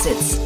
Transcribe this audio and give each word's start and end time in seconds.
Exits. 0.00 0.39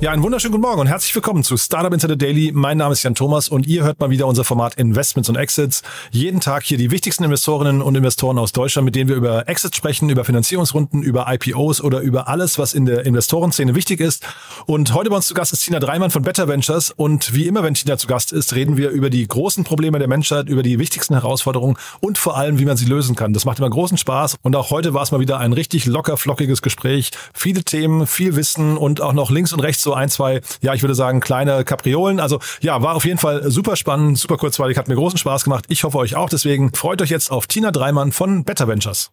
Ja, 0.00 0.12
einen 0.12 0.22
wunderschönen 0.22 0.52
guten 0.52 0.62
Morgen 0.62 0.80
und 0.82 0.86
herzlich 0.86 1.12
willkommen 1.12 1.42
zu 1.42 1.56
Startup 1.56 1.92
Insider 1.92 2.14
Daily. 2.14 2.52
Mein 2.54 2.78
Name 2.78 2.92
ist 2.92 3.02
Jan 3.02 3.16
Thomas 3.16 3.48
und 3.48 3.66
ihr 3.66 3.82
hört 3.82 3.98
mal 3.98 4.10
wieder 4.10 4.28
unser 4.28 4.44
Format 4.44 4.76
Investments 4.76 5.28
und 5.28 5.34
Exits. 5.34 5.82
Jeden 6.12 6.38
Tag 6.38 6.62
hier 6.62 6.78
die 6.78 6.92
wichtigsten 6.92 7.24
Investorinnen 7.24 7.82
und 7.82 7.96
Investoren 7.96 8.38
aus 8.38 8.52
Deutschland, 8.52 8.84
mit 8.84 8.94
denen 8.94 9.08
wir 9.08 9.16
über 9.16 9.48
Exits 9.48 9.76
sprechen, 9.76 10.08
über 10.08 10.24
Finanzierungsrunden, 10.24 11.02
über 11.02 11.26
IPOs 11.28 11.80
oder 11.80 11.98
über 11.98 12.28
alles, 12.28 12.60
was 12.60 12.74
in 12.74 12.86
der 12.86 13.06
Investorenszene 13.06 13.74
wichtig 13.74 13.98
ist. 13.98 14.24
Und 14.66 14.94
heute 14.94 15.10
bei 15.10 15.16
uns 15.16 15.26
zu 15.26 15.34
Gast 15.34 15.52
ist 15.52 15.64
Tina 15.64 15.80
Dreimann 15.80 16.12
von 16.12 16.22
Better 16.22 16.46
Ventures 16.46 16.92
und 16.92 17.34
wie 17.34 17.48
immer, 17.48 17.64
wenn 17.64 17.74
Tina 17.74 17.98
zu 17.98 18.06
Gast 18.06 18.32
ist, 18.32 18.54
reden 18.54 18.76
wir 18.76 18.90
über 18.90 19.10
die 19.10 19.26
großen 19.26 19.64
Probleme 19.64 19.98
der 19.98 20.06
Menschheit, 20.06 20.48
über 20.48 20.62
die 20.62 20.78
wichtigsten 20.78 21.14
Herausforderungen 21.14 21.76
und 21.98 22.18
vor 22.18 22.36
allem, 22.36 22.60
wie 22.60 22.66
man 22.66 22.76
sie 22.76 22.86
lösen 22.86 23.16
kann. 23.16 23.32
Das 23.32 23.44
macht 23.44 23.58
immer 23.58 23.68
großen 23.68 23.98
Spaß 23.98 24.36
und 24.42 24.54
auch 24.54 24.70
heute 24.70 24.94
war 24.94 25.02
es 25.02 25.10
mal 25.10 25.18
wieder 25.18 25.40
ein 25.40 25.52
richtig 25.52 25.86
locker, 25.86 26.16
flockiges 26.16 26.62
Gespräch. 26.62 27.10
Viele 27.34 27.64
Themen, 27.64 28.06
viel 28.06 28.36
Wissen 28.36 28.76
und 28.76 29.00
auch 29.00 29.12
noch 29.12 29.32
links 29.32 29.52
und 29.52 29.58
rechts 29.58 29.87
so 29.88 29.94
ein, 29.94 30.10
zwei, 30.10 30.42
ja, 30.60 30.74
ich 30.74 30.82
würde 30.82 30.94
sagen, 30.94 31.20
kleine 31.20 31.64
Kapriolen. 31.64 32.20
Also 32.20 32.40
ja, 32.60 32.82
war 32.82 32.94
auf 32.94 33.04
jeden 33.04 33.18
Fall 33.18 33.50
super 33.50 33.74
spannend, 33.74 34.18
super 34.18 34.36
kurzweilig, 34.36 34.76
hat 34.76 34.88
mir 34.88 34.96
großen 34.96 35.18
Spaß 35.18 35.44
gemacht. 35.44 35.64
Ich 35.68 35.82
hoffe 35.84 35.98
euch 35.98 36.14
auch. 36.14 36.28
Deswegen 36.28 36.74
freut 36.74 37.00
euch 37.00 37.10
jetzt 37.10 37.30
auf 37.30 37.46
Tina 37.46 37.70
Dreimann 37.70 38.12
von 38.12 38.44
Better 38.44 38.68
Ventures. 38.68 39.10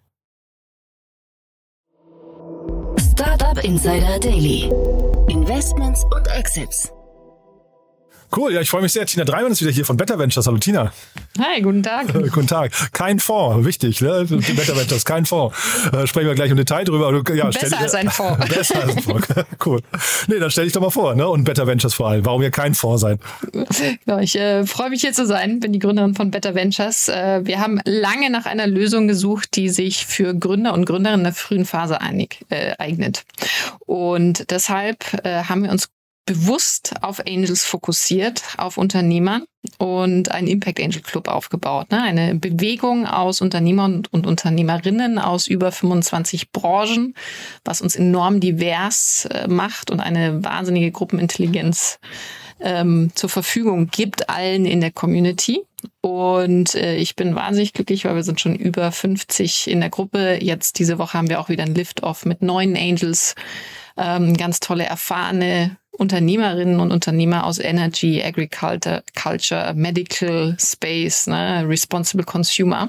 Startup 3.11 3.63
Insider 3.63 4.19
Daily. 4.19 4.69
Investments 5.29 6.03
und 6.13 6.27
Exits. 6.27 6.94
Cool, 8.35 8.53
ja, 8.53 8.61
ich 8.61 8.69
freue 8.69 8.81
mich 8.81 8.91
sehr. 8.91 9.05
Tina 9.05 9.23
Dreimann 9.23 9.51
ist 9.51 9.61
wieder 9.61 9.71
hier 9.71 9.85
von 9.85 9.97
Better 9.97 10.17
Ventures. 10.17 10.47
Hallo 10.47 10.57
Tina. 10.57 10.91
Hi, 11.39 11.61
guten 11.61 11.83
Tag. 11.83 12.07
guten 12.31 12.47
Tag. 12.47 12.71
Kein 12.93 13.19
Fonds, 13.19 13.65
wichtig, 13.65 14.01
ne? 14.01 14.25
Better 14.29 14.75
Ventures, 14.75 15.05
kein 15.05 15.25
Fonds. 15.25 15.55
Äh, 15.91 16.07
sprechen 16.07 16.27
wir 16.27 16.35
gleich 16.35 16.51
im 16.51 16.57
Detail 16.57 16.83
drüber. 16.83 17.11
Ja, 17.33 17.45
besser 17.49 17.79
als 17.79 17.93
ein 17.93 18.09
Fonds. 18.09 18.47
besser 18.47 18.81
als 18.83 18.97
ein 18.97 19.03
Fonds. 19.03 19.27
cool. 19.65 19.81
Nee, 20.27 20.39
dann 20.39 20.49
stell 20.49 20.65
dich 20.65 20.73
doch 20.73 20.81
mal 20.81 20.89
vor, 20.89 21.15
ne? 21.15 21.27
Und 21.27 21.43
Better 21.43 21.67
Ventures 21.67 21.93
vor 21.93 22.09
allem. 22.09 22.25
Warum 22.25 22.41
ihr 22.41 22.51
kein 22.51 22.73
Fonds 22.73 23.01
seid? 23.01 23.19
Genau, 24.05 24.19
ich 24.19 24.37
äh, 24.37 24.65
freue 24.65 24.89
mich 24.89 25.01
hier 25.01 25.13
zu 25.13 25.25
sein, 25.25 25.59
bin 25.59 25.73
die 25.73 25.79
Gründerin 25.79 26.15
von 26.15 26.31
Better 26.31 26.55
Ventures. 26.55 27.07
Äh, 27.07 27.41
wir 27.43 27.59
haben 27.59 27.79
lange 27.85 28.29
nach 28.29 28.45
einer 28.45 28.67
Lösung 28.67 29.07
gesucht, 29.07 29.55
die 29.55 29.69
sich 29.69 30.05
für 30.05 30.33
Gründer 30.33 30.73
und 30.73 30.85
Gründerinnen 30.85 31.21
in 31.21 31.23
der 31.25 31.33
frühen 31.33 31.65
Phase 31.65 32.01
einig, 32.01 32.45
äh, 32.49 32.73
eignet. 32.77 33.23
Und 33.79 34.49
deshalb 34.51 35.25
äh, 35.25 35.43
haben 35.43 35.63
wir 35.63 35.71
uns 35.71 35.89
bewusst 36.25 36.93
auf 37.01 37.19
Angels 37.27 37.63
fokussiert, 37.63 38.41
auf 38.57 38.77
Unternehmer 38.77 39.41
und 39.77 40.31
einen 40.31 40.47
Impact 40.47 40.79
Angel 40.79 41.01
Club 41.01 41.27
aufgebaut. 41.27 41.91
Ne? 41.91 42.01
Eine 42.01 42.35
Bewegung 42.35 43.05
aus 43.05 43.41
Unternehmern 43.41 44.03
und 44.11 44.25
Unternehmerinnen 44.25 45.19
aus 45.19 45.47
über 45.47 45.71
25 45.71 46.51
Branchen, 46.51 47.13
was 47.63 47.81
uns 47.81 47.95
enorm 47.95 48.39
divers 48.39 49.25
äh, 49.25 49.47
macht 49.47 49.91
und 49.91 49.99
eine 49.99 50.43
wahnsinnige 50.43 50.91
Gruppenintelligenz 50.91 51.99
ähm, 52.59 53.11
zur 53.15 53.29
Verfügung 53.29 53.87
gibt 53.87 54.29
allen 54.29 54.65
in 54.65 54.81
der 54.81 54.91
Community. 54.91 55.63
Und 56.01 56.73
äh, 56.75 56.95
ich 56.95 57.15
bin 57.15 57.35
wahnsinnig 57.35 57.73
glücklich, 57.73 58.05
weil 58.05 58.15
wir 58.15 58.23
sind 58.23 58.39
schon 58.39 58.55
über 58.55 58.91
50 58.91 59.69
in 59.69 59.81
der 59.81 59.89
Gruppe. 59.89 60.39
Jetzt 60.41 60.79
diese 60.79 60.97
Woche 60.97 61.17
haben 61.17 61.29
wir 61.29 61.39
auch 61.39 61.49
wieder 61.49 61.63
ein 61.63 61.75
Lift-Off 61.75 62.25
mit 62.25 62.41
neuen 62.41 62.75
Angels. 62.75 63.35
Ähm, 63.97 64.35
ganz 64.35 64.59
tolle, 64.59 64.85
erfahrene 64.85 65.77
Unternehmerinnen 65.97 66.79
und 66.79 66.91
Unternehmer 66.91 67.45
aus 67.45 67.59
Energy, 67.59 68.21
Agriculture, 68.23 69.03
Culture, 69.21 69.73
Medical 69.75 70.55
Space, 70.59 71.27
ne, 71.27 71.63
Responsible 71.67 72.25
Consumer. 72.25 72.87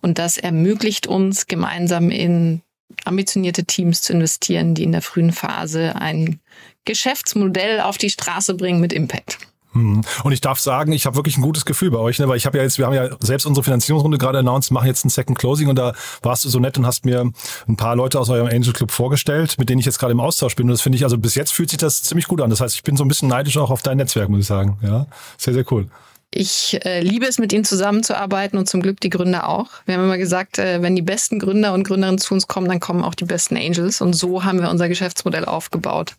Und 0.00 0.18
das 0.18 0.38
ermöglicht 0.38 1.06
uns, 1.06 1.46
gemeinsam 1.46 2.10
in 2.10 2.62
ambitionierte 3.04 3.64
Teams 3.64 4.00
zu 4.02 4.12
investieren, 4.12 4.74
die 4.74 4.84
in 4.84 4.92
der 4.92 5.02
frühen 5.02 5.32
Phase 5.32 5.96
ein 5.96 6.40
Geschäftsmodell 6.84 7.80
auf 7.80 7.98
die 7.98 8.10
Straße 8.10 8.54
bringen 8.54 8.80
mit 8.80 8.92
Impact. 8.92 9.38
Mhm. 9.76 10.00
Und 10.24 10.32
ich 10.32 10.40
darf 10.40 10.58
sagen, 10.58 10.92
ich 10.92 11.06
habe 11.06 11.16
wirklich 11.16 11.36
ein 11.36 11.42
gutes 11.42 11.64
Gefühl 11.64 11.90
bei 11.90 11.98
euch, 11.98 12.18
ne? 12.18 12.28
weil 12.28 12.36
ich 12.36 12.46
habe 12.46 12.58
ja 12.58 12.64
jetzt, 12.64 12.78
wir 12.78 12.86
haben 12.86 12.94
ja 12.94 13.08
selbst 13.20 13.46
unsere 13.46 13.64
Finanzierungsrunde 13.64 14.18
gerade 14.18 14.38
announced, 14.38 14.70
machen 14.70 14.86
jetzt 14.86 15.04
ein 15.04 15.10
Second 15.10 15.38
Closing 15.38 15.68
und 15.68 15.76
da 15.76 15.94
warst 16.22 16.44
du 16.44 16.48
so 16.48 16.58
nett 16.58 16.78
und 16.78 16.86
hast 16.86 17.04
mir 17.04 17.30
ein 17.68 17.76
paar 17.76 17.96
Leute 17.96 18.18
aus 18.18 18.30
eurem 18.30 18.48
Angel 18.48 18.72
Club 18.72 18.90
vorgestellt, 18.90 19.56
mit 19.58 19.68
denen 19.68 19.80
ich 19.80 19.86
jetzt 19.86 19.98
gerade 19.98 20.12
im 20.12 20.20
Austausch 20.20 20.56
bin. 20.56 20.66
Und 20.66 20.72
das 20.72 20.82
finde 20.82 20.96
ich, 20.96 21.04
also 21.04 21.18
bis 21.18 21.34
jetzt 21.34 21.52
fühlt 21.52 21.70
sich 21.70 21.78
das 21.78 22.02
ziemlich 22.02 22.26
gut 22.26 22.40
an. 22.40 22.50
Das 22.50 22.60
heißt, 22.60 22.74
ich 22.74 22.82
bin 22.82 22.96
so 22.96 23.04
ein 23.04 23.08
bisschen 23.08 23.28
neidisch 23.28 23.56
auch 23.58 23.70
auf 23.70 23.82
dein 23.82 23.98
Netzwerk, 23.98 24.28
muss 24.28 24.40
ich 24.40 24.46
sagen. 24.46 24.78
Ja, 24.82 25.06
sehr, 25.36 25.54
sehr 25.54 25.64
cool. 25.70 25.88
Ich 26.30 26.78
äh, 26.84 27.00
liebe 27.00 27.26
es, 27.26 27.38
mit 27.38 27.52
ihnen 27.52 27.64
zusammenzuarbeiten 27.64 28.58
und 28.58 28.68
zum 28.68 28.82
Glück 28.82 29.00
die 29.00 29.10
Gründer 29.10 29.48
auch. 29.48 29.68
Wir 29.86 29.94
haben 29.94 30.04
immer 30.04 30.18
gesagt, 30.18 30.58
äh, 30.58 30.82
wenn 30.82 30.96
die 30.96 31.02
besten 31.02 31.38
Gründer 31.38 31.72
und 31.72 31.84
Gründerinnen 31.84 32.18
zu 32.18 32.34
uns 32.34 32.46
kommen, 32.46 32.68
dann 32.68 32.80
kommen 32.80 33.04
auch 33.04 33.14
die 33.14 33.24
besten 33.24 33.56
Angels. 33.56 34.00
Und 34.00 34.12
so 34.14 34.44
haben 34.44 34.60
wir 34.60 34.68
unser 34.68 34.88
Geschäftsmodell 34.88 35.44
aufgebaut. 35.44 36.16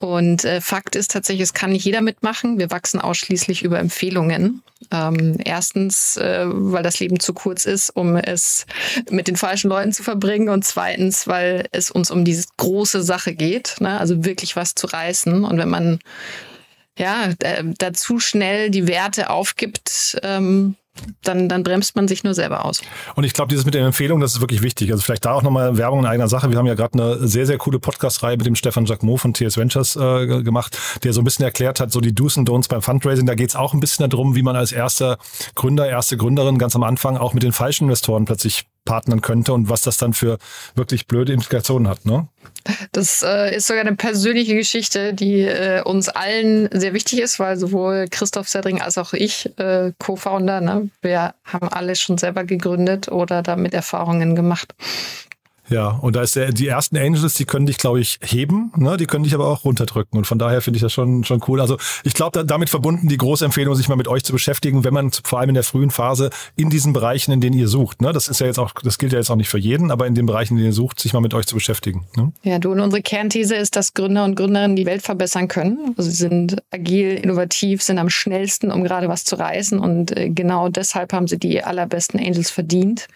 Und 0.00 0.44
äh, 0.44 0.60
Fakt 0.60 0.94
ist 0.94 1.10
tatsächlich, 1.10 1.42
es 1.42 1.54
kann 1.54 1.72
nicht 1.72 1.84
jeder 1.84 2.00
mitmachen. 2.00 2.58
Wir 2.58 2.70
wachsen 2.70 3.00
ausschließlich 3.00 3.62
über 3.62 3.80
Empfehlungen. 3.80 4.62
Ähm, 4.92 5.38
erstens, 5.44 6.16
äh, 6.16 6.44
weil 6.46 6.84
das 6.84 7.00
Leben 7.00 7.18
zu 7.18 7.34
kurz 7.34 7.64
ist, 7.64 7.90
um 7.90 8.14
es 8.14 8.64
mit 9.10 9.26
den 9.26 9.36
falschen 9.36 9.68
Leuten 9.68 9.92
zu 9.92 10.04
verbringen. 10.04 10.50
Und 10.50 10.64
zweitens, 10.64 11.26
weil 11.26 11.66
es 11.72 11.90
uns 11.90 12.12
um 12.12 12.24
diese 12.24 12.46
große 12.58 13.02
Sache 13.02 13.34
geht. 13.34 13.76
Ne? 13.80 13.98
Also 13.98 14.24
wirklich 14.24 14.54
was 14.54 14.76
zu 14.76 14.86
reißen. 14.86 15.44
Und 15.44 15.58
wenn 15.58 15.68
man 15.68 15.98
ja, 16.98 17.32
dazu 17.78 18.20
schnell 18.20 18.70
die 18.70 18.86
Werte 18.86 19.30
aufgibt, 19.30 20.18
ähm, 20.22 20.76
dann, 21.22 21.48
dann 21.48 21.62
bremst 21.62 21.96
man 21.96 22.08
sich 22.08 22.24
nur 22.24 22.34
selber 22.34 22.64
aus. 22.64 22.80
Und 23.14 23.24
ich 23.24 23.32
glaube, 23.32 23.48
dieses 23.48 23.64
mit 23.64 23.74
den 23.74 23.84
Empfehlungen, 23.84 24.20
das 24.20 24.34
ist 24.34 24.40
wirklich 24.40 24.62
wichtig. 24.62 24.90
Also 24.90 25.02
vielleicht 25.02 25.24
da 25.24 25.32
auch 25.32 25.42
nochmal 25.42 25.76
Werbung 25.76 26.00
in 26.00 26.06
eigener 26.06 26.28
Sache. 26.28 26.50
Wir 26.50 26.58
haben 26.58 26.66
ja 26.66 26.74
gerade 26.74 26.94
eine 26.94 27.26
sehr, 27.26 27.46
sehr 27.46 27.58
coole 27.58 27.78
Podcast-Reihe 27.78 28.36
mit 28.36 28.46
dem 28.46 28.54
Stefan 28.54 28.84
Jacquemot 28.84 29.20
von 29.20 29.34
TS 29.34 29.56
Ventures 29.56 29.96
äh, 29.96 30.42
gemacht, 30.42 30.76
der 31.04 31.12
so 31.12 31.20
ein 31.20 31.24
bisschen 31.24 31.44
erklärt 31.44 31.80
hat, 31.80 31.92
so 31.92 32.00
die 32.00 32.14
Do's 32.14 32.36
und 32.36 32.48
Don'ts 32.48 32.68
beim 32.68 32.82
Fundraising. 32.82 33.26
Da 33.26 33.34
geht 33.34 33.50
es 33.50 33.56
auch 33.56 33.74
ein 33.74 33.80
bisschen 33.80 34.08
darum, 34.08 34.34
wie 34.34 34.42
man 34.42 34.56
als 34.56 34.72
erster 34.72 35.18
Gründer, 35.54 35.88
erste 35.88 36.16
Gründerin 36.16 36.58
ganz 36.58 36.74
am 36.74 36.82
Anfang 36.82 37.16
auch 37.16 37.34
mit 37.34 37.42
den 37.42 37.52
falschen 37.52 37.84
Investoren 37.84 38.24
plötzlich 38.24 38.66
partnern 38.88 39.20
könnte 39.20 39.52
und 39.52 39.68
was 39.68 39.82
das 39.82 39.98
dann 39.98 40.14
für 40.14 40.38
wirklich 40.74 41.06
blöde 41.06 41.34
Implikationen 41.34 41.88
hat. 41.88 42.06
Ne? 42.06 42.26
Das 42.92 43.22
äh, 43.22 43.54
ist 43.54 43.66
sogar 43.66 43.82
eine 43.82 43.96
persönliche 43.96 44.54
Geschichte, 44.54 45.12
die 45.12 45.42
äh, 45.42 45.82
uns 45.82 46.08
allen 46.08 46.70
sehr 46.72 46.94
wichtig 46.94 47.20
ist, 47.20 47.38
weil 47.38 47.58
sowohl 47.58 48.06
Christoph 48.10 48.48
Sedring 48.48 48.80
als 48.80 48.96
auch 48.96 49.12
ich, 49.12 49.50
äh, 49.58 49.92
Co-Founder, 49.98 50.62
ne, 50.62 50.88
wir 51.02 51.34
haben 51.44 51.68
alle 51.68 51.96
schon 51.96 52.16
selber 52.16 52.44
gegründet 52.44 53.08
oder 53.08 53.42
damit 53.42 53.74
Erfahrungen 53.74 54.34
gemacht. 54.34 54.74
Ja, 55.70 55.88
und 55.88 56.16
da 56.16 56.22
ist 56.22 56.36
der, 56.36 56.52
die 56.52 56.66
ersten 56.66 56.96
Angels, 56.96 57.34
die 57.34 57.44
können 57.44 57.66
dich, 57.66 57.78
glaube 57.78 58.00
ich, 58.00 58.18
heben, 58.22 58.72
ne? 58.76 58.96
die 58.96 59.06
können 59.06 59.24
dich 59.24 59.34
aber 59.34 59.48
auch 59.48 59.64
runterdrücken. 59.64 60.18
Und 60.18 60.26
von 60.26 60.38
daher 60.38 60.62
finde 60.62 60.76
ich 60.76 60.82
das 60.82 60.92
schon, 60.92 61.24
schon 61.24 61.42
cool. 61.48 61.60
Also 61.60 61.76
ich 62.04 62.14
glaube, 62.14 62.32
da, 62.32 62.42
damit 62.42 62.70
verbunden 62.70 63.08
die 63.08 63.16
große 63.16 63.44
Empfehlung, 63.44 63.74
sich 63.74 63.88
mal 63.88 63.96
mit 63.96 64.08
euch 64.08 64.24
zu 64.24 64.32
beschäftigen, 64.32 64.84
wenn 64.84 64.94
man 64.94 65.10
vor 65.12 65.40
allem 65.40 65.50
in 65.50 65.54
der 65.54 65.64
frühen 65.64 65.90
Phase 65.90 66.30
in 66.56 66.70
diesen 66.70 66.92
Bereichen, 66.92 67.32
in 67.32 67.40
denen 67.40 67.58
ihr 67.58 67.68
sucht. 67.68 68.00
Ne? 68.00 68.12
Das 68.12 68.28
ist 68.28 68.40
ja 68.40 68.46
jetzt 68.46 68.58
auch, 68.58 68.72
das 68.82 68.98
gilt 68.98 69.12
ja 69.12 69.18
jetzt 69.18 69.30
auch 69.30 69.36
nicht 69.36 69.48
für 69.48 69.58
jeden, 69.58 69.90
aber 69.90 70.06
in 70.06 70.14
den 70.14 70.26
Bereichen, 70.26 70.54
in 70.54 70.58
denen 70.58 70.70
ihr 70.70 70.74
sucht, 70.74 71.00
sich 71.00 71.12
mal 71.12 71.20
mit 71.20 71.34
euch 71.34 71.46
zu 71.46 71.54
beschäftigen. 71.54 72.06
Ne? 72.16 72.32
Ja, 72.42 72.58
du 72.58 72.72
und 72.72 72.80
unsere 72.80 73.02
Kernthese 73.02 73.54
ist, 73.54 73.76
dass 73.76 73.94
Gründer 73.94 74.24
und 74.24 74.36
Gründerinnen 74.36 74.76
die 74.76 74.86
Welt 74.86 75.02
verbessern 75.02 75.48
können. 75.48 75.94
Also 75.96 76.10
sie 76.10 76.16
sind 76.16 76.62
agil, 76.70 77.14
innovativ, 77.14 77.82
sind 77.82 77.98
am 77.98 78.08
schnellsten, 78.08 78.72
um 78.72 78.84
gerade 78.84 79.08
was 79.08 79.24
zu 79.24 79.36
reißen. 79.36 79.78
Und 79.78 80.16
äh, 80.16 80.30
genau 80.30 80.68
deshalb 80.68 81.12
haben 81.12 81.28
sie 81.28 81.38
die 81.38 81.62
allerbesten 81.62 82.18
Angels 82.18 82.50
verdient 82.50 83.08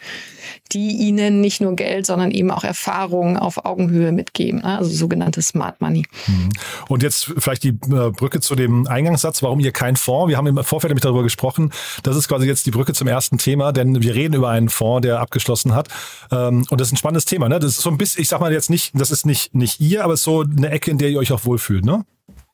die 0.73 0.93
ihnen 0.93 1.41
nicht 1.41 1.61
nur 1.61 1.77
Geld, 1.77 2.07
sondern 2.07 2.31
eben 2.31 2.42
auch 2.51 2.65
Erfahrungen 2.65 3.37
auf 3.37 3.65
Augenhöhe 3.65 4.13
mitgeben, 4.13 4.61
ne? 4.61 4.79
also 4.79 4.91
sogenannte 4.91 5.43
Smart 5.43 5.81
Money. 5.81 6.05
Mhm. 6.27 6.51
Und 6.89 7.03
jetzt 7.03 7.33
vielleicht 7.39 7.65
die 7.65 7.71
äh, 7.71 8.11
Brücke 8.11 8.41
zu 8.41 8.55
dem 8.55 8.87
Eingangssatz, 8.87 9.43
warum 9.43 9.61
ihr 9.61 9.73
kein 9.73 9.97
Fonds? 9.97 10.31
Wir 10.31 10.37
haben 10.37 10.47
im 10.47 10.63
Vorfeld 10.65 10.91
nämlich 10.91 11.03
darüber 11.03 11.23
gesprochen. 11.23 11.71
Das 12.03 12.17
ist 12.17 12.29
quasi 12.29 12.47
jetzt 12.47 12.67
die 12.67 12.71
Brücke 12.71 12.93
zum 12.93 13.09
ersten 13.09 13.39
Thema, 13.39 13.73
denn 13.73 14.03
wir 14.03 14.15
reden 14.15 14.35
über 14.35 14.51
einen 14.51 14.69
Fonds, 14.69 15.03
der 15.03 15.21
abgeschlossen 15.21 15.75
hat. 15.75 15.89
Ähm, 16.31 16.65
und 16.71 16.81
das 16.81 16.89
ist 16.89 16.95
ein 16.95 16.97
spannendes 16.97 17.25
Thema. 17.25 17.49
Ne? 17.49 17.59
Das 17.59 17.73
ist 17.73 17.83
so 17.83 17.91
ein 17.91 17.99
bisschen, 17.99 18.23
ich 18.23 18.29
sag 18.29 18.41
mal 18.41 18.53
jetzt 18.53 18.71
nicht, 18.71 18.93
das 18.95 19.11
ist 19.11 19.27
nicht, 19.27 19.55
nicht 19.55 19.81
ihr, 19.81 20.05
aber 20.05 20.17
so 20.17 20.43
eine 20.43 20.71
Ecke, 20.71 20.91
in 20.91 20.99
der 20.99 21.11
ihr 21.11 21.19
euch 21.19 21.33
auch 21.33 21.45
wohlfühlt, 21.45 21.85
ne? 21.85 22.05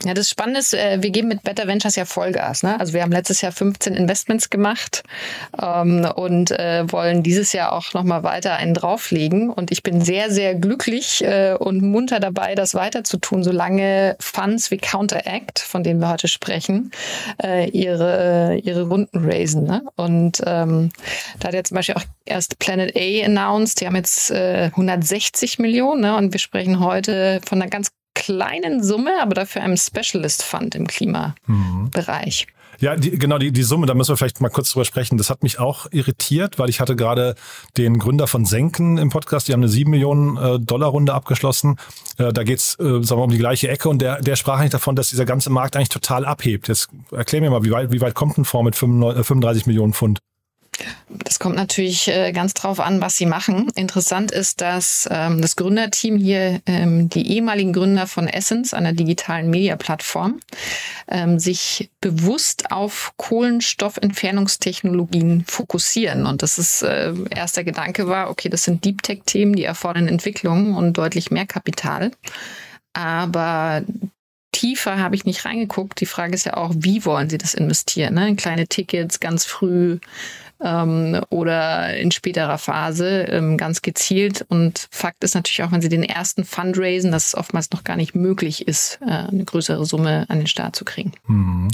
Ja, 0.04 0.14
das 0.14 0.30
Spannende 0.30 0.60
ist, 0.60 0.74
äh, 0.74 1.02
wir 1.02 1.10
geben 1.10 1.26
mit 1.26 1.42
Better 1.42 1.66
Ventures 1.66 1.96
ja 1.96 2.04
Vollgas. 2.04 2.62
Ne? 2.62 2.78
Also 2.78 2.92
wir 2.92 3.02
haben 3.02 3.10
letztes 3.10 3.40
Jahr 3.40 3.50
15 3.50 3.94
Investments 3.94 4.48
gemacht 4.48 5.02
ähm, 5.60 6.06
und 6.14 6.52
äh, 6.52 6.84
wollen 6.92 7.24
dieses 7.24 7.52
Jahr 7.52 7.72
auch 7.72 7.94
nochmal 7.94 8.22
weiter 8.22 8.54
einen 8.54 8.74
drauflegen. 8.74 9.50
Und 9.50 9.72
ich 9.72 9.82
bin 9.82 10.00
sehr, 10.00 10.30
sehr 10.30 10.54
glücklich 10.54 11.24
äh, 11.24 11.56
und 11.58 11.82
munter 11.82 12.20
dabei, 12.20 12.54
das 12.54 12.76
weiter 12.76 13.02
zu 13.02 13.16
tun, 13.16 13.42
solange 13.42 14.14
Funds 14.20 14.70
wie 14.70 14.76
Counteract, 14.76 15.58
von 15.58 15.82
denen 15.82 15.98
wir 15.98 16.10
heute 16.10 16.28
sprechen, 16.28 16.92
äh, 17.42 17.68
ihre, 17.68 18.56
ihre 18.62 18.82
Runden 18.82 19.28
raisen. 19.28 19.64
Ne? 19.64 19.82
Und 19.96 20.40
ähm, 20.46 20.90
da 21.40 21.48
hat 21.48 21.54
ja 21.54 21.64
zum 21.64 21.74
Beispiel 21.74 21.96
auch 21.96 22.04
erst 22.24 22.60
Planet 22.60 22.94
A 22.94 23.24
announced, 23.24 23.80
die 23.80 23.86
haben 23.88 23.96
jetzt 23.96 24.30
äh, 24.30 24.66
160 24.66 25.58
Millionen 25.58 26.02
ne? 26.02 26.16
und 26.16 26.32
wir 26.32 26.38
sprechen 26.38 26.78
heute 26.78 27.40
von 27.44 27.60
einer 27.60 27.68
ganz 27.68 27.90
kleinen 28.18 28.82
Summe, 28.82 29.12
aber 29.22 29.34
dafür 29.34 29.62
einem 29.62 29.76
Specialist 29.76 30.42
Fund 30.42 30.74
im 30.74 30.86
Klimabereich. 30.86 32.46
Mhm. 32.48 32.52
Ja, 32.80 32.94
die, 32.94 33.10
genau, 33.10 33.38
die, 33.38 33.50
die 33.50 33.62
Summe, 33.62 33.86
da 33.86 33.94
müssen 33.94 34.10
wir 34.10 34.16
vielleicht 34.16 34.40
mal 34.40 34.50
kurz 34.50 34.70
drüber 34.70 34.84
sprechen. 34.84 35.18
Das 35.18 35.30
hat 35.30 35.42
mich 35.42 35.58
auch 35.58 35.86
irritiert, 35.90 36.58
weil 36.58 36.68
ich 36.68 36.80
hatte 36.80 36.94
gerade 36.94 37.34
den 37.76 37.98
Gründer 37.98 38.28
von 38.28 38.44
Senken 38.44 38.98
im 38.98 39.10
Podcast, 39.10 39.48
die 39.48 39.52
haben 39.52 39.60
eine 39.60 39.68
7 39.68 39.90
Millionen 39.90 40.36
äh, 40.36 40.60
Dollar 40.60 40.90
Runde 40.90 41.12
abgeschlossen. 41.12 41.76
Äh, 42.18 42.32
da 42.32 42.44
geht's 42.44 42.76
äh, 42.78 42.84
sagen 42.84 43.08
wir, 43.08 43.16
mal, 43.16 43.22
um 43.24 43.30
die 43.30 43.38
gleiche 43.38 43.68
Ecke 43.68 43.88
und 43.88 44.00
der, 44.00 44.20
der 44.20 44.36
sprach 44.36 44.58
eigentlich 44.58 44.70
davon, 44.70 44.94
dass 44.94 45.10
dieser 45.10 45.24
ganze 45.24 45.50
Markt 45.50 45.74
eigentlich 45.74 45.88
total 45.88 46.24
abhebt. 46.24 46.68
Jetzt 46.68 46.88
erklär 47.10 47.40
mir 47.40 47.50
mal, 47.50 47.64
wie 47.64 47.72
weit, 47.72 47.90
wie 47.90 48.00
weit 48.00 48.14
kommt 48.14 48.38
ein 48.38 48.44
Fonds 48.44 48.64
mit 48.64 48.76
35 48.76 49.64
äh, 49.64 49.68
Millionen 49.68 49.92
Pfund? 49.92 50.20
Das 51.08 51.38
kommt 51.38 51.56
natürlich 51.56 52.08
äh, 52.08 52.32
ganz 52.32 52.52
drauf 52.54 52.80
an, 52.80 53.00
was 53.00 53.16
sie 53.16 53.26
machen. 53.26 53.70
Interessant 53.74 54.30
ist, 54.30 54.60
dass 54.60 55.08
ähm, 55.10 55.42
das 55.42 55.56
Gründerteam 55.56 56.16
hier, 56.16 56.60
ähm, 56.66 57.08
die 57.08 57.34
ehemaligen 57.34 57.72
Gründer 57.72 58.06
von 58.06 58.28
Essence, 58.28 58.74
einer 58.74 58.92
digitalen 58.92 59.50
Media-Plattform, 59.50 60.40
ähm, 61.08 61.38
sich 61.38 61.90
bewusst 62.00 62.70
auf 62.70 63.14
Kohlenstoffentfernungstechnologien 63.16 65.44
fokussieren. 65.46 66.26
Und 66.26 66.42
das 66.42 66.58
ist 66.58 66.82
äh, 66.82 67.14
erster 67.30 67.64
Gedanke 67.64 68.06
war, 68.08 68.28
okay, 68.30 68.48
das 68.48 68.64
sind 68.64 68.84
Deep 68.84 69.02
Tech-Themen, 69.02 69.54
die 69.54 69.64
erfordern 69.64 70.08
Entwicklung 70.08 70.74
und 70.74 70.98
deutlich 70.98 71.30
mehr 71.30 71.46
Kapital. 71.46 72.10
Aber 72.92 73.82
tiefer 74.52 74.98
habe 74.98 75.14
ich 75.14 75.24
nicht 75.24 75.44
reingeguckt. 75.44 76.00
Die 76.00 76.06
Frage 76.06 76.34
ist 76.34 76.46
ja 76.46 76.56
auch, 76.56 76.72
wie 76.76 77.04
wollen 77.04 77.30
Sie 77.30 77.38
das 77.38 77.54
investieren? 77.54 78.14
Ne? 78.14 78.28
In 78.28 78.36
kleine 78.36 78.66
Tickets, 78.66 79.20
ganz 79.20 79.44
früh, 79.44 79.98
ähm, 80.62 81.20
oder 81.30 81.96
in 81.96 82.10
späterer 82.10 82.58
Phase 82.58 83.22
ähm, 83.22 83.56
ganz 83.56 83.82
gezielt. 83.82 84.44
Und 84.48 84.88
Fakt 84.90 85.24
ist 85.24 85.34
natürlich 85.34 85.62
auch, 85.62 85.72
wenn 85.72 85.82
Sie 85.82 85.88
den 85.88 86.02
ersten 86.02 86.44
Fundraisen, 86.44 87.12
dass 87.12 87.28
es 87.28 87.34
oftmals 87.34 87.70
noch 87.70 87.84
gar 87.84 87.96
nicht 87.96 88.14
möglich 88.14 88.66
ist, 88.66 88.98
äh, 89.02 89.10
eine 89.10 89.44
größere 89.44 89.84
Summe 89.84 90.26
an 90.28 90.38
den 90.38 90.46
Start 90.46 90.76
zu 90.76 90.84
kriegen. 90.84 91.12
Mhm. 91.26 91.68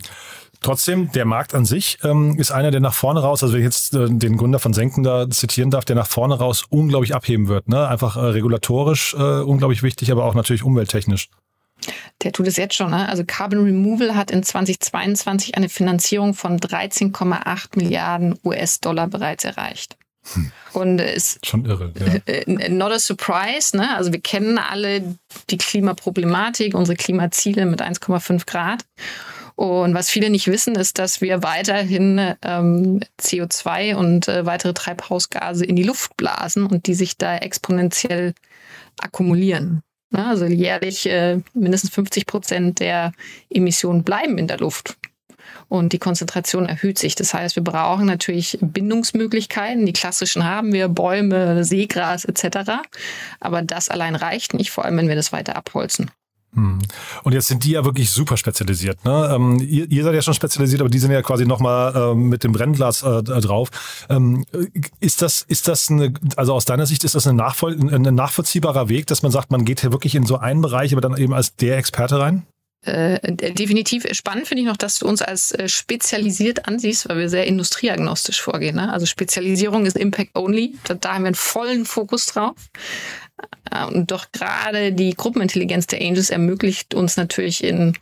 Trotzdem, 0.64 1.12
der 1.12 1.26
Markt 1.26 1.54
an 1.54 1.66
sich 1.66 1.98
ähm, 2.04 2.38
ist 2.38 2.50
einer, 2.50 2.70
der 2.70 2.80
nach 2.80 2.94
vorne 2.94 3.20
raus, 3.20 3.42
also 3.42 3.52
wenn 3.52 3.60
ich 3.60 3.66
jetzt 3.66 3.94
äh, 3.94 4.08
den 4.08 4.38
Gründer 4.38 4.58
von 4.58 4.72
Senken 4.72 5.02
da 5.02 5.28
zitieren 5.28 5.70
darf, 5.70 5.84
der 5.84 5.94
nach 5.94 6.06
vorne 6.06 6.38
raus 6.38 6.64
unglaublich 6.70 7.14
abheben 7.14 7.48
wird. 7.48 7.68
Ne? 7.68 7.86
Einfach 7.86 8.16
äh, 8.16 8.20
regulatorisch 8.20 9.12
äh, 9.12 9.42
unglaublich 9.42 9.82
wichtig, 9.82 10.10
aber 10.10 10.24
auch 10.24 10.32
natürlich 10.32 10.62
umwelttechnisch. 10.62 11.28
Der 12.22 12.32
tut 12.32 12.46
es 12.46 12.56
jetzt 12.56 12.74
schon. 12.74 12.90
Ne? 12.90 13.08
Also 13.08 13.24
Carbon 13.26 13.64
Removal 13.64 14.14
hat 14.14 14.30
in 14.30 14.42
2022 14.42 15.56
eine 15.56 15.68
Finanzierung 15.68 16.34
von 16.34 16.58
13,8 16.58 17.76
Milliarden 17.76 18.38
US-Dollar 18.44 19.08
bereits 19.08 19.44
erreicht. 19.44 19.96
Hm. 20.32 20.52
Und 20.72 21.00
ist 21.00 21.46
schon 21.46 21.64
irre. 21.66 21.92
Ja. 21.98 22.14
Äh, 22.26 22.70
not 22.70 22.92
a 22.92 22.98
surprise. 22.98 23.76
Ne? 23.76 23.94
Also 23.96 24.12
wir 24.12 24.20
kennen 24.20 24.58
alle 24.58 25.16
die 25.50 25.58
Klimaproblematik, 25.58 26.74
unsere 26.74 26.96
Klimaziele 26.96 27.66
mit 27.66 27.82
1,5 27.82 28.46
Grad. 28.46 28.84
Und 29.56 29.94
was 29.94 30.10
viele 30.10 30.30
nicht 30.30 30.48
wissen, 30.48 30.74
ist, 30.74 30.98
dass 30.98 31.20
wir 31.20 31.44
weiterhin 31.44 32.34
ähm, 32.42 33.00
CO2 33.20 33.94
und 33.94 34.26
äh, 34.26 34.46
weitere 34.46 34.74
Treibhausgase 34.74 35.64
in 35.64 35.76
die 35.76 35.84
Luft 35.84 36.16
blasen 36.16 36.66
und 36.66 36.86
die 36.86 36.94
sich 36.94 37.18
da 37.18 37.36
exponentiell 37.36 38.34
akkumulieren. 38.98 39.82
Ne? 40.14 40.26
Also 40.26 40.46
jährlich 40.46 41.06
äh, 41.06 41.40
mindestens 41.52 41.90
50 41.90 42.26
Prozent 42.26 42.80
der 42.80 43.12
Emissionen 43.50 44.04
bleiben 44.04 44.38
in 44.38 44.46
der 44.46 44.58
Luft. 44.58 44.96
Und 45.68 45.92
die 45.92 45.98
Konzentration 45.98 46.66
erhöht 46.66 46.98
sich. 46.98 47.16
Das 47.16 47.34
heißt, 47.34 47.56
wir 47.56 47.64
brauchen 47.64 48.06
natürlich 48.06 48.58
Bindungsmöglichkeiten. 48.60 49.86
Die 49.86 49.92
klassischen 49.92 50.44
haben 50.44 50.72
wir, 50.72 50.88
Bäume, 50.88 51.64
Seegras 51.64 52.24
etc. 52.24 52.70
Aber 53.40 53.62
das 53.62 53.88
allein 53.88 54.14
reicht 54.14 54.54
nicht, 54.54 54.70
vor 54.70 54.84
allem 54.84 54.96
wenn 54.98 55.08
wir 55.08 55.16
das 55.16 55.32
weiter 55.32 55.56
abholzen. 55.56 56.10
Hm. 56.54 56.78
Und 57.24 57.32
jetzt 57.32 57.48
sind 57.48 57.64
die 57.64 57.72
ja 57.72 57.84
wirklich 57.84 58.10
super 58.10 58.36
spezialisiert. 58.36 59.04
Ne? 59.04 59.30
Ähm, 59.34 59.58
ihr, 59.60 59.90
ihr, 59.90 60.04
seid 60.04 60.14
ja 60.14 60.22
schon 60.22 60.34
spezialisiert, 60.34 60.80
aber 60.80 60.90
die 60.90 60.98
sind 60.98 61.10
ja 61.10 61.22
quasi 61.22 61.46
nochmal 61.46 61.92
ähm, 61.96 62.28
mit 62.28 62.44
dem 62.44 62.52
Brennglas 62.52 63.02
äh, 63.02 63.22
drauf. 63.22 63.70
Ähm, 64.08 64.44
ist 65.00 65.22
das, 65.22 65.42
ist 65.42 65.68
das 65.68 65.90
eine, 65.90 66.14
also 66.36 66.54
aus 66.54 66.64
deiner 66.64 66.86
Sicht 66.86 67.04
ist 67.04 67.14
das 67.14 67.26
eine 67.26 67.36
Nachvoll 67.36 67.74
ein 67.74 68.02
nachvollziehbarer 68.14 68.88
Weg, 68.88 69.06
dass 69.06 69.22
man 69.22 69.32
sagt, 69.32 69.50
man 69.50 69.64
geht 69.64 69.80
hier 69.80 69.92
wirklich 69.92 70.14
in 70.14 70.26
so 70.26 70.38
einen 70.38 70.60
Bereich, 70.60 70.92
aber 70.92 71.00
dann 71.00 71.16
eben 71.16 71.34
als 71.34 71.56
der 71.56 71.76
Experte 71.76 72.20
rein? 72.20 72.46
Äh, 72.84 73.32
definitiv 73.54 74.06
spannend 74.12 74.46
finde 74.46 74.62
ich 74.62 74.68
noch, 74.68 74.76
dass 74.76 74.98
du 74.98 75.06
uns 75.06 75.22
als 75.22 75.52
äh, 75.52 75.68
spezialisiert 75.68 76.68
ansiehst, 76.68 77.08
weil 77.08 77.16
wir 77.16 77.28
sehr 77.30 77.46
industrieagnostisch 77.46 78.42
vorgehen. 78.42 78.76
Ne? 78.76 78.92
Also 78.92 79.06
Spezialisierung 79.06 79.86
ist 79.86 79.96
Impact 79.96 80.36
Only. 80.36 80.74
Da, 80.84 80.94
da 80.94 81.14
haben 81.14 81.22
wir 81.22 81.28
einen 81.28 81.34
vollen 81.34 81.86
Fokus 81.86 82.26
drauf. 82.26 82.56
Und 83.92 84.10
doch 84.10 84.26
gerade 84.30 84.92
die 84.92 85.14
Gruppenintelligenz 85.14 85.86
der 85.86 86.00
Angels 86.00 86.30
ermöglicht 86.30 86.94
uns 86.94 87.16
natürlich 87.16 87.64
in 87.64 87.94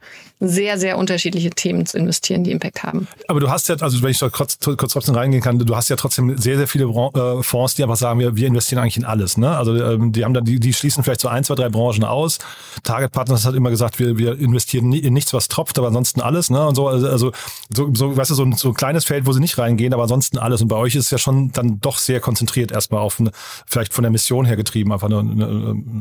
sehr, 0.45 0.77
sehr 0.77 0.99
unterschiedliche 0.99 1.51
Themen 1.51 1.87
zu 1.87 1.97
investieren, 1.97 2.43
die 2.43 2.51
Impact 2.51 2.83
haben. 2.83 3.07
Aber 3.29 3.39
du 3.39 3.49
hast 3.49 3.69
ja, 3.69 3.77
also 3.77 4.03
wenn 4.03 4.11
ich 4.11 4.19
da 4.19 4.29
kurz, 4.29 4.59
kurz 4.59 4.93
trotzdem 4.93 5.15
reingehen 5.15 5.41
kann, 5.41 5.59
du 5.59 5.77
hast 5.77 5.89
ja 5.89 5.95
trotzdem 5.95 6.37
sehr, 6.37 6.57
sehr 6.57 6.67
viele 6.67 6.87
äh, 6.87 7.43
Fonds, 7.45 7.77
die 7.77 7.85
einfach 7.85 7.97
sagen, 7.97 8.19
wir, 8.19 8.35
wir 8.35 8.49
investieren 8.49 8.81
eigentlich 8.81 8.97
in 8.97 9.05
alles. 9.05 9.37
Ne? 9.37 9.57
Also 9.57 9.75
ähm, 9.77 10.11
die 10.13 10.25
haben 10.25 10.35
dann, 10.35 10.45
die, 10.45 10.59
die 10.59 10.73
schließen 10.73 11.05
vielleicht 11.05 11.21
so 11.21 11.29
ein, 11.29 11.45
zwei, 11.45 11.55
drei 11.55 11.69
Branchen 11.69 12.03
aus. 12.03 12.39
Target 12.83 13.13
Partners 13.13 13.47
hat 13.47 13.55
immer 13.55 13.71
gesagt, 13.71 14.01
wir, 14.01 14.19
wir 14.19 14.37
investieren 14.37 14.93
in 14.93 15.15
nichts, 15.15 15.33
was 15.33 15.47
tropft, 15.47 15.79
aber 15.79 15.87
ansonsten 15.87 16.21
alles. 16.21 16.51
Ne? 16.51 16.67
Und 16.67 16.75
so, 16.75 16.89
also, 16.89 17.07
also 17.07 17.33
so, 17.73 17.95
so, 17.95 18.17
weißt 18.17 18.33
du, 18.33 18.35
so 18.35 18.45
ein, 18.45 18.53
so 18.55 18.71
ein 18.71 18.75
kleines 18.75 19.05
Feld, 19.05 19.27
wo 19.27 19.33
sie 19.33 19.41
nicht 19.41 19.59
reingehen, 19.59 19.95
aber 19.95 20.03
ansonsten 20.03 20.39
alles. 20.39 20.61
Und 20.61 20.69
bei 20.69 20.77
euch 20.77 20.97
ist 20.97 21.05
es 21.05 21.11
ja 21.13 21.19
schon 21.19 21.53
dann 21.53 21.79
doch 21.81 21.99
sehr 21.99 22.19
konzentriert 22.19 22.73
erstmal 22.73 23.01
auf 23.01 23.21
eine, 23.21 23.31
vielleicht 23.67 23.95
von 23.95 24.03
der 24.03 24.11
Mission 24.11 24.45
her 24.45 24.57
getrieben, 24.57 24.93
einfach 24.93 25.09
eine 25.09 25.22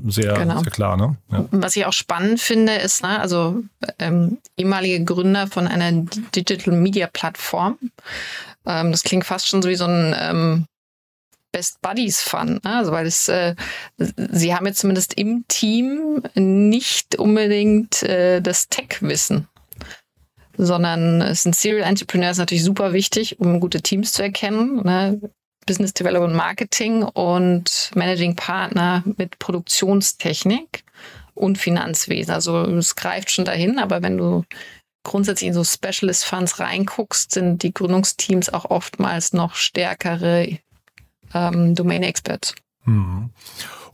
sehr, 0.10 0.34
genau. 0.34 0.62
sehr 0.62 0.72
klar. 0.72 0.98
Ne? 0.98 1.18
Ja. 1.32 1.46
Was 1.52 1.76
ich 1.76 1.86
auch 1.86 1.94
spannend 1.94 2.40
finde, 2.40 2.76
ist, 2.76 3.04
ne, 3.04 3.20
also 3.20 3.64
ähm, 4.00 4.38
ehemalige 4.58 5.04
Gründer 5.04 5.48
von 5.48 5.68
einer 5.68 5.92
Digital 6.36 6.74
Media 6.74 7.08
Plattform. 7.08 7.78
Ähm, 8.66 8.92
das 8.92 9.04
klingt 9.04 9.26
fast 9.26 9.48
schon 9.48 9.62
so 9.62 9.70
wie 9.70 9.76
so 9.76 9.86
ein 9.86 10.16
ähm, 10.18 10.66
Best 11.52 11.82
Buddies 11.82 12.22
Fun, 12.22 12.60
ne? 12.64 12.76
also 12.76 12.92
weil 12.92 13.06
es, 13.06 13.28
äh, 13.28 13.56
sie 13.98 14.56
haben 14.56 14.66
jetzt 14.66 14.80
zumindest 14.80 15.14
im 15.16 15.44
Team 15.48 16.24
nicht 16.36 17.16
unbedingt 17.18 18.04
äh, 18.04 18.42
das 18.42 18.70
Tech-Wissen, 18.70 19.48
sondern 20.58 21.22
es 21.22 21.44
sind 21.44 21.56
Serial 21.56 21.88
Entrepreneurs 21.88 22.38
natürlich 22.38 22.64
super 22.64 22.94
wichtig, 22.94 23.40
um 23.40 23.60
gute 23.60 23.82
Teams 23.82 24.14
zu 24.14 24.24
erkennen. 24.24 24.82
Ne? 24.84 25.20
Business 25.66 25.94
Development 25.94 26.36
Marketing 26.36 27.04
und 27.04 27.92
Managing 27.96 28.36
Partner 28.36 29.04
mit 29.18 29.40
Produktionstechnik 29.40 30.84
und 31.34 31.58
Finanzwesen. 31.58 32.34
Also 32.34 32.62
es 32.64 32.96
greift 32.96 33.32
schon 33.32 33.46
dahin, 33.46 33.80
aber 33.80 34.02
wenn 34.02 34.18
du 34.18 34.44
grundsätzlich 35.04 35.48
in 35.48 35.54
so 35.54 35.64
Specialist 35.64 36.26
Funds 36.26 36.60
reinguckst, 36.60 37.32
sind 37.32 37.64
die 37.64 37.74
Gründungsteams 37.74 38.50
auch 38.54 38.66
oftmals 38.66 39.34
noch 39.34 39.56
stärkere 39.56 40.60
ähm, 41.34 41.76
Domain 41.76 42.04
Experts. 42.04 42.54
Mhm. 42.86 43.30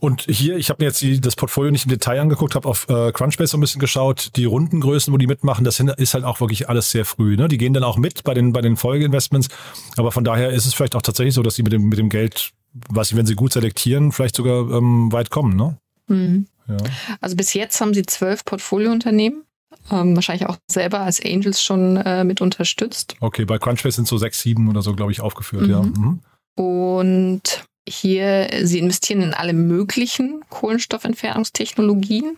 Und 0.00 0.22
hier, 0.22 0.56
ich 0.56 0.70
habe 0.70 0.82
mir 0.82 0.88
jetzt 0.88 1.00
die, 1.02 1.20
das 1.20 1.34
Portfolio 1.34 1.70
nicht 1.70 1.84
im 1.84 1.90
Detail 1.90 2.20
angeguckt, 2.20 2.54
habe 2.54 2.68
auf 2.68 2.88
äh, 2.88 3.10
Crunchbase 3.12 3.50
so 3.50 3.56
ein 3.56 3.60
bisschen 3.60 3.80
geschaut, 3.80 4.30
die 4.36 4.44
Rundengrößen, 4.44 5.12
wo 5.12 5.16
die 5.16 5.26
mitmachen, 5.26 5.64
das 5.64 5.80
ist 5.80 6.14
halt 6.14 6.24
auch 6.24 6.40
wirklich 6.40 6.68
alles 6.68 6.90
sehr 6.90 7.04
früh. 7.04 7.36
Ne? 7.36 7.48
Die 7.48 7.58
gehen 7.58 7.74
dann 7.74 7.84
auch 7.84 7.96
mit 7.96 8.22
bei 8.24 8.34
den, 8.34 8.52
bei 8.52 8.60
den 8.60 8.76
Folgeinvestments. 8.76 9.48
Aber 9.96 10.12
von 10.12 10.24
daher 10.24 10.50
ist 10.50 10.66
es 10.66 10.74
vielleicht 10.74 10.94
auch 10.94 11.02
tatsächlich 11.02 11.34
so, 11.34 11.42
dass 11.42 11.56
sie 11.56 11.62
mit 11.62 11.72
dem, 11.72 11.88
mit 11.88 11.98
dem 11.98 12.08
Geld, 12.08 12.52
was 12.88 13.08
sie, 13.08 13.16
wenn 13.16 13.26
sie 13.26 13.34
gut 13.34 13.52
selektieren, 13.52 14.12
vielleicht 14.12 14.36
sogar 14.36 14.70
ähm, 14.70 15.10
weit 15.10 15.30
kommen. 15.30 15.56
Ne? 15.56 15.78
Mhm. 16.06 16.46
Ja. 16.68 16.76
Also 17.20 17.34
bis 17.34 17.54
jetzt 17.54 17.80
haben 17.80 17.94
sie 17.94 18.04
zwölf 18.04 18.44
Portfoliounternehmen. 18.44 19.44
Ähm, 19.90 20.14
wahrscheinlich 20.14 20.46
auch 20.46 20.56
selber 20.70 21.00
als 21.00 21.24
Angels 21.24 21.62
schon 21.62 21.96
äh, 21.96 22.24
mit 22.24 22.40
unterstützt. 22.40 23.16
Okay, 23.20 23.44
bei 23.44 23.58
Crunchbase 23.58 23.96
sind 23.96 24.08
so 24.08 24.18
sechs, 24.18 24.40
sieben 24.42 24.68
oder 24.68 24.82
so, 24.82 24.94
glaube 24.94 25.12
ich, 25.12 25.20
aufgeführt, 25.20 25.64
mhm. 25.64 25.70
ja. 25.70 25.82
Mhm. 25.82 26.20
Und 26.54 27.64
hier, 27.88 28.48
sie 28.62 28.78
investieren 28.78 29.22
in 29.22 29.34
alle 29.34 29.52
möglichen 29.52 30.42
Kohlenstoffentfernungstechnologien 30.50 32.36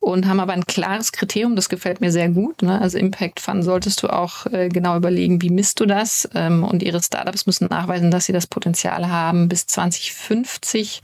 und 0.00 0.26
haben 0.26 0.40
aber 0.40 0.52
ein 0.52 0.66
klares 0.66 1.12
Kriterium, 1.12 1.56
das 1.56 1.68
gefällt 1.68 2.00
mir 2.00 2.12
sehr 2.12 2.28
gut. 2.28 2.62
Ne? 2.62 2.80
Also 2.80 2.98
Impact 2.98 3.40
Fund 3.40 3.64
solltest 3.64 4.02
du 4.02 4.08
auch 4.08 4.46
äh, 4.46 4.68
genau 4.68 4.96
überlegen, 4.96 5.42
wie 5.42 5.50
misst 5.50 5.80
du 5.80 5.86
das? 5.86 6.28
Ähm, 6.34 6.64
und 6.64 6.82
ihre 6.82 7.02
Startups 7.02 7.46
müssen 7.46 7.68
nachweisen, 7.68 8.10
dass 8.10 8.26
sie 8.26 8.32
das 8.32 8.46
Potenzial 8.46 9.08
haben, 9.08 9.48
bis 9.48 9.66
2050 9.66 11.02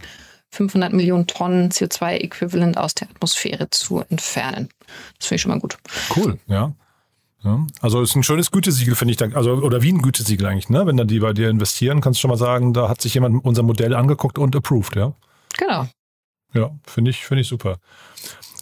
500 0.52 0.92
Millionen 0.92 1.26
Tonnen 1.26 1.70
CO2-Äquivalent 1.70 2.76
aus 2.76 2.94
der 2.94 3.08
Atmosphäre 3.08 3.70
zu 3.70 4.04
entfernen. 4.10 4.68
Das 5.18 5.28
finde 5.28 5.36
ich 5.36 5.42
schon 5.42 5.50
mal 5.50 5.58
gut. 5.58 5.78
Cool, 6.14 6.38
ja. 6.46 6.72
Ja. 7.44 7.66
Also 7.80 8.02
ist 8.02 8.14
ein 8.14 8.22
schönes 8.22 8.50
Gütesiegel, 8.50 8.94
finde 8.94 9.12
ich. 9.12 9.16
Dann, 9.16 9.34
also, 9.34 9.52
oder 9.52 9.82
wie 9.82 9.92
ein 9.92 10.02
Gütesiegel 10.02 10.46
eigentlich, 10.46 10.68
ne? 10.68 10.86
Wenn 10.86 10.96
dann 10.96 11.08
die 11.08 11.18
bei 11.20 11.32
dir 11.32 11.48
investieren, 11.48 12.00
kannst 12.00 12.18
du 12.18 12.22
schon 12.22 12.30
mal 12.30 12.36
sagen, 12.36 12.72
da 12.72 12.88
hat 12.88 13.00
sich 13.00 13.14
jemand 13.14 13.44
unser 13.44 13.62
Modell 13.62 13.94
angeguckt 13.94 14.38
und 14.38 14.54
approved, 14.54 14.96
ja? 14.96 15.12
Genau. 15.58 15.88
Ja, 16.54 16.70
finde 16.86 17.10
ich, 17.10 17.24
finde 17.24 17.40
ich 17.40 17.48
super. 17.48 17.78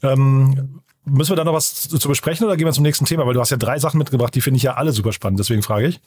Ähm, 0.02 0.80
müssen 1.04 1.32
wir 1.32 1.37
da 1.37 1.44
noch 1.44 1.52
was 1.52 1.88
zu, 1.88 1.99
zu 1.99 2.08
besprechen 2.08 2.46
oder 2.46 2.56
gehen 2.56 2.66
wir 2.66 2.72
zum 2.72 2.84
nächsten 2.84 3.04
Thema? 3.04 3.26
Weil 3.26 3.34
du 3.34 3.40
hast 3.40 3.50
ja 3.50 3.56
drei 3.56 3.78
Sachen 3.78 3.99
mitgebracht, 3.99 4.34
die 4.34 4.40
finde 4.40 4.58
ich 4.58 4.62
ja 4.62 4.75
alle 4.75 4.92
super 4.92 5.12
spannend, 5.12 5.40
deswegen 5.40 5.62
frage 5.62 5.88
ich. 5.88 6.00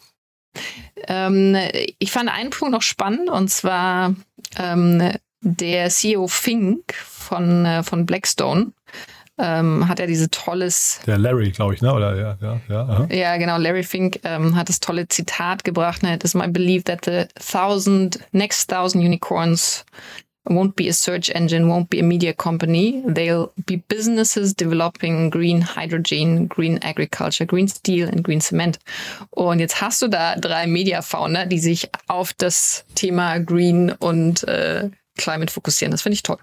Ähm, 1.08 1.56
ich 2.00 2.12
fand 2.12 2.30
einen 2.30 2.52
Punkt 2.52 2.72
noch 2.72 2.82
spannend 2.82 3.30
und 3.30 3.50
zwar 3.50 4.16
ähm, 4.58 5.12
der 5.42 5.90
CEO 5.90 6.28
Fink 6.28 6.94
von, 6.94 7.66
äh, 7.66 7.84
von 7.84 8.06
Blackstone 8.06 8.72
ähm, 9.38 9.88
hat 9.88 10.00
er 10.00 10.08
diese 10.08 10.30
tolles. 10.30 11.00
Der 11.08 11.18
Larry, 11.18 11.52
glaube 11.52 11.74
ich, 11.74 11.82
ne? 11.82 11.94
Oder 11.94 12.16
ja, 12.16 12.38
ja, 12.42 12.62
ja. 12.70 12.82
Aha. 12.82 13.08
Ja, 13.12 13.38
genau. 13.38 13.58
Larry 13.58 13.84
Fink 13.84 14.20
ähm, 14.24 14.56
hat 14.56 14.70
das 14.70 14.80
tolle 14.80 15.08
Zitat 15.08 15.64
gebracht. 15.64 16.04
Ne? 16.04 16.18
Das 16.18 16.36
I 16.36 16.48
believe 16.48 16.84
that 16.84 17.06
the 17.06 17.26
thousand 17.36 18.20
next 18.32 18.70
thousand 18.70 19.02
unicorns 19.02 19.86
won't 20.46 20.76
be 20.76 20.88
a 20.90 20.94
search 20.94 21.30
engine, 21.30 21.68
won't 21.68 21.90
be 21.90 22.00
a 22.00 22.04
media 22.04 22.34
company. 22.34 23.02
They'll 23.08 23.52
be 23.66 23.78
businesses 23.88 24.54
developing 24.54 25.30
green 25.30 25.62
hydrogen, 25.62 26.48
green 26.48 26.80
agriculture, 26.84 27.46
green 27.46 27.68
steel 27.68 28.10
and 28.10 28.24
green 28.24 28.42
cement. 28.42 28.78
Und 29.32 29.60
jetzt 29.60 29.82
hast 29.82 30.02
du 30.02 30.08
da 30.08 30.36
drei 30.36 30.68
Media-Founder, 30.68 31.46
die 31.46 31.60
sich 31.60 31.90
auf 32.08 32.34
das 32.34 32.86
Thema 32.96 33.40
Green 33.40 33.92
und 33.92 34.44
äh, 34.48 34.90
Climate 35.18 35.52
fokussieren. 35.52 35.92
Das 35.92 36.02
finde 36.02 36.16
ich 36.16 36.24
toll. 36.24 36.38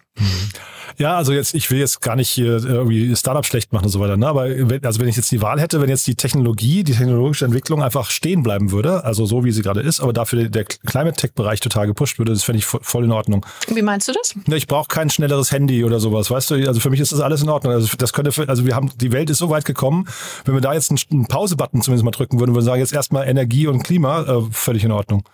Ja, 0.98 1.16
also 1.16 1.32
jetzt, 1.32 1.54
ich 1.54 1.70
will 1.70 1.78
jetzt 1.78 2.00
gar 2.00 2.16
nicht 2.16 2.28
hier 2.28 2.64
irgendwie 2.64 3.14
Startup 3.16 3.44
schlecht 3.46 3.72
machen 3.72 3.84
und 3.84 3.90
so 3.90 4.00
weiter, 4.00 4.16
ne? 4.16 4.26
aber 4.26 4.48
wenn, 4.48 4.84
also 4.84 5.00
wenn 5.00 5.08
ich 5.08 5.16
jetzt 5.16 5.30
die 5.30 5.40
Wahl 5.40 5.60
hätte, 5.60 5.80
wenn 5.80 5.88
jetzt 5.88 6.06
die 6.06 6.14
Technologie, 6.14 6.84
die 6.84 6.92
technologische 6.92 7.44
Entwicklung 7.44 7.82
einfach 7.82 8.10
stehen 8.10 8.42
bleiben 8.42 8.70
würde, 8.70 9.04
also 9.04 9.24
so 9.24 9.44
wie 9.44 9.52
sie 9.52 9.62
gerade 9.62 9.80
ist, 9.80 10.00
aber 10.00 10.12
dafür 10.12 10.48
der 10.48 10.64
Climate 10.64 11.16
Tech 11.16 11.32
Bereich 11.34 11.60
total 11.60 11.86
gepusht 11.86 12.18
würde, 12.18 12.32
das 12.32 12.42
fände 12.42 12.58
ich 12.58 12.66
voll 12.66 13.04
in 13.04 13.12
Ordnung. 13.12 13.46
Wie 13.68 13.82
meinst 13.82 14.08
du 14.08 14.12
das? 14.12 14.34
Ja, 14.46 14.56
ich 14.56 14.66
brauche 14.66 14.88
kein 14.88 15.10
schnelleres 15.10 15.52
Handy 15.52 15.84
oder 15.84 16.00
sowas, 16.00 16.30
weißt 16.30 16.50
du? 16.50 16.54
Also 16.66 16.80
für 16.80 16.90
mich 16.90 17.00
ist 17.00 17.12
das 17.12 17.20
alles 17.20 17.42
in 17.42 17.48
Ordnung. 17.48 17.72
Also 17.72 17.96
das 17.96 18.12
könnte, 18.12 18.32
also 18.48 18.66
wir 18.66 18.74
haben, 18.74 18.90
die 18.96 19.12
Welt 19.12 19.30
ist 19.30 19.38
so 19.38 19.48
weit 19.48 19.64
gekommen, 19.64 20.06
wenn 20.44 20.54
wir 20.54 20.60
da 20.60 20.74
jetzt 20.74 20.90
einen 20.90 21.26
Pause-Button 21.26 21.82
zumindest 21.82 22.04
mal 22.04 22.10
drücken 22.10 22.40
würden, 22.40 22.50
würden 22.50 22.54
wir 22.54 22.62
sagen, 22.62 22.80
jetzt 22.80 22.92
erstmal 22.92 23.28
Energie 23.28 23.66
und 23.66 23.82
Klima, 23.82 24.22
äh, 24.22 24.42
völlig 24.50 24.84
in 24.84 24.92
Ordnung. 24.92 25.24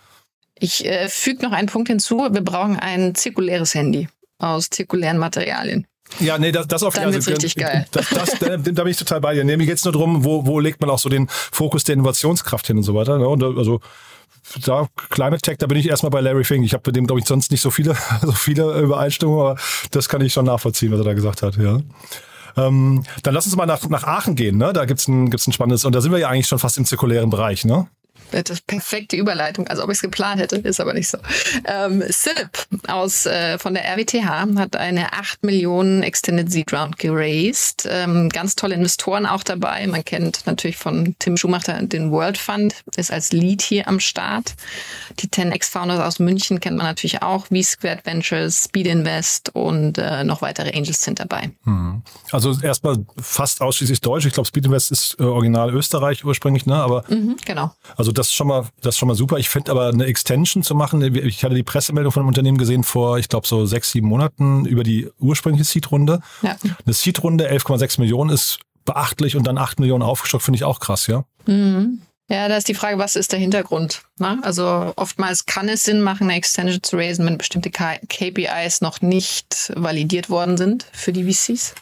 Ich 0.59 0.85
äh, 0.85 1.07
füge 1.09 1.43
noch 1.43 1.51
einen 1.51 1.67
Punkt 1.67 1.87
hinzu. 1.89 2.27
Wir 2.31 2.41
brauchen 2.41 2.77
ein 2.77 3.15
zirkuläres 3.15 3.73
Handy 3.75 4.07
aus 4.39 4.69
zirkulären 4.69 5.17
Materialien. 5.17 5.87
Ja, 6.19 6.37
nee, 6.37 6.51
das, 6.51 6.67
das 6.67 6.83
auf 6.83 6.95
Dann 6.95 7.13
wird's 7.13 7.27
richtig 7.27 7.55
geil. 7.55 7.85
Das, 7.91 8.09
das, 8.09 8.39
da, 8.39 8.57
da 8.57 8.83
bin 8.83 8.87
ich 8.87 8.97
total 8.97 9.19
bei 9.19 9.33
dir. 9.33 9.43
Nee, 9.43 9.57
mir 9.57 9.65
geht's 9.65 9.83
nur 9.83 9.91
drum, 9.91 10.23
wo, 10.23 10.45
wo 10.45 10.59
legt 10.59 10.79
man 10.79 10.89
auch 10.89 10.99
so 10.99 11.09
den 11.09 11.27
Fokus 11.29 11.83
der 11.83 11.93
Innovationskraft 11.93 12.67
hin 12.67 12.77
und 12.77 12.83
so 12.83 12.95
weiter. 12.95 13.17
Ne? 13.17 13.27
Und 13.27 13.41
da, 13.41 13.47
also 13.47 13.81
da 14.65 14.87
Climate 15.09 15.41
Tech, 15.41 15.57
da 15.57 15.67
bin 15.67 15.77
ich 15.77 15.87
erstmal 15.87 16.09
bei 16.09 16.21
Larry 16.21 16.43
Fink. 16.43 16.65
Ich 16.65 16.73
habe 16.73 16.83
mit 16.85 16.95
dem, 16.95 17.07
glaube 17.07 17.19
ich, 17.19 17.27
sonst 17.27 17.51
nicht 17.51 17.61
so 17.61 17.69
viele, 17.69 17.95
so 18.21 18.31
viele 18.31 18.79
Übereinstimmungen, 18.79 19.41
aber 19.41 19.59
das 19.91 20.07
kann 20.09 20.21
ich 20.21 20.33
schon 20.33 20.45
nachvollziehen, 20.45 20.91
was 20.91 20.99
er 20.99 21.05
da 21.05 21.13
gesagt 21.13 21.41
hat, 21.41 21.57
ja. 21.57 21.79
Ähm, 22.55 23.03
dann 23.21 23.35
lass 23.35 23.45
uns 23.45 23.55
mal 23.55 23.67
nach, 23.67 23.87
nach 23.89 24.03
Aachen 24.03 24.35
gehen, 24.35 24.57
ne? 24.57 24.73
Da 24.73 24.85
gibt's 24.85 25.07
ein, 25.07 25.29
gibt's 25.29 25.45
ein 25.45 25.53
spannendes, 25.53 25.85
und 25.85 25.93
da 25.93 26.01
sind 26.01 26.11
wir 26.11 26.17
ja 26.17 26.29
eigentlich 26.29 26.47
schon 26.47 26.57
fast 26.57 26.77
im 26.77 26.85
zirkulären 26.85 27.29
Bereich, 27.29 27.65
ne? 27.65 27.87
Das 28.31 28.61
perfekte 28.61 29.15
Überleitung, 29.15 29.67
als 29.67 29.79
ob 29.79 29.89
ich 29.89 29.95
es 29.95 30.01
geplant 30.01 30.41
hätte, 30.41 30.57
ist 30.57 30.79
aber 30.79 30.93
nicht 30.93 31.07
so. 31.07 31.17
Ähm, 31.65 32.03
Silip 32.09 32.49
aus, 32.87 33.25
äh, 33.25 33.57
von 33.57 33.73
der 33.73 33.85
RWTH 33.85 34.57
hat 34.57 34.75
eine 34.75 35.13
8 35.13 35.43
Millionen 35.43 36.03
Extended 36.03 36.51
Seed 36.51 36.73
Round 36.73 36.97
geraced. 36.99 37.87
Ähm, 37.89 38.29
ganz 38.29 38.55
tolle 38.55 38.75
Investoren 38.75 39.25
auch 39.25 39.43
dabei. 39.43 39.85
Man 39.87 40.03
kennt 40.03 40.45
natürlich 40.45 40.77
von 40.77 41.15
Tim 41.19 41.37
Schumacher 41.37 41.81
den 41.83 42.11
World 42.11 42.37
Fund, 42.37 42.75
ist 42.95 43.11
als 43.11 43.31
Lead 43.31 43.61
hier 43.61 43.87
am 43.87 43.99
Start. 43.99 44.55
Die 45.19 45.27
10x 45.27 45.69
Founders 45.71 45.99
aus 45.99 46.19
München 46.19 46.59
kennt 46.59 46.77
man 46.77 46.85
natürlich 46.85 47.21
auch, 47.21 47.47
V-Squared 47.47 48.05
Ventures, 48.05 48.65
Speed 48.65 48.87
Invest 48.87 49.49
und 49.53 49.97
äh, 49.97 50.23
noch 50.23 50.41
weitere 50.41 50.75
Angels 50.75 51.01
sind 51.01 51.19
dabei. 51.19 51.51
Hm. 51.63 52.01
Also 52.31 52.55
erstmal 52.61 52.97
fast 53.21 53.61
ausschließlich 53.61 54.01
Deutsch. 54.01 54.25
Ich 54.25 54.33
glaube, 54.33 54.47
Speed 54.47 54.65
Invest 54.65 54.91
ist 54.91 55.15
äh, 55.19 55.23
original 55.23 55.73
Österreich 55.73 56.25
ursprünglich, 56.25 56.65
ne? 56.65 56.75
Aber 56.75 57.03
mhm, 57.09 57.37
genau. 57.45 57.71
Also 57.95 58.11
das 58.17 58.27
ist 58.27 58.33
schon 58.33 58.47
mal, 58.47 58.65
das 58.81 58.95
ist 58.95 58.99
schon 58.99 59.07
mal 59.07 59.15
super. 59.15 59.37
Ich 59.37 59.49
finde 59.49 59.71
aber 59.71 59.89
eine 59.89 60.05
Extension 60.05 60.63
zu 60.63 60.75
machen. 60.75 61.01
Ich 61.15 61.43
hatte 61.43 61.55
die 61.55 61.63
Pressemeldung 61.63 62.11
von 62.11 62.21
einem 62.21 62.29
Unternehmen 62.29 62.57
gesehen 62.57 62.83
vor, 62.83 63.17
ich 63.17 63.29
glaube, 63.29 63.47
so 63.47 63.65
sechs, 63.65 63.91
sieben 63.91 64.07
Monaten 64.07 64.65
über 64.65 64.83
die 64.83 65.09
ursprüngliche 65.19 65.65
Seed-Runde. 65.65 66.19
Ja. 66.41 66.55
Eine 66.85 66.93
Seed-Runde, 66.93 67.49
11,6 67.51 67.99
Millionen 67.99 68.29
ist 68.29 68.59
beachtlich 68.85 69.35
und 69.35 69.45
dann 69.45 69.57
8 69.57 69.79
Millionen 69.79 70.03
aufgestockt, 70.03 70.43
finde 70.43 70.57
ich 70.57 70.63
auch 70.63 70.79
krass, 70.79 71.07
ja. 71.07 71.25
Mhm. 71.45 72.01
Ja, 72.29 72.49
da 72.49 72.57
ist 72.57 72.67
die 72.67 72.73
Frage, 72.73 72.97
was 72.97 73.15
ist 73.15 73.31
der 73.31 73.39
Hintergrund? 73.39 74.01
Ne? 74.19 74.37
Also 74.41 74.91
oftmals 74.97 75.45
kann 75.45 75.69
es 75.69 75.83
Sinn 75.83 76.01
machen, 76.01 76.23
eine 76.23 76.35
Extension 76.35 76.83
zu 76.83 76.97
raisen, 76.97 77.25
wenn 77.25 77.37
bestimmte 77.37 77.71
KPIs 77.71 78.81
noch 78.81 79.01
nicht 79.01 79.71
validiert 79.75 80.29
worden 80.29 80.57
sind 80.57 80.85
für 80.91 81.13
die 81.13 81.23
VCs, 81.23 81.73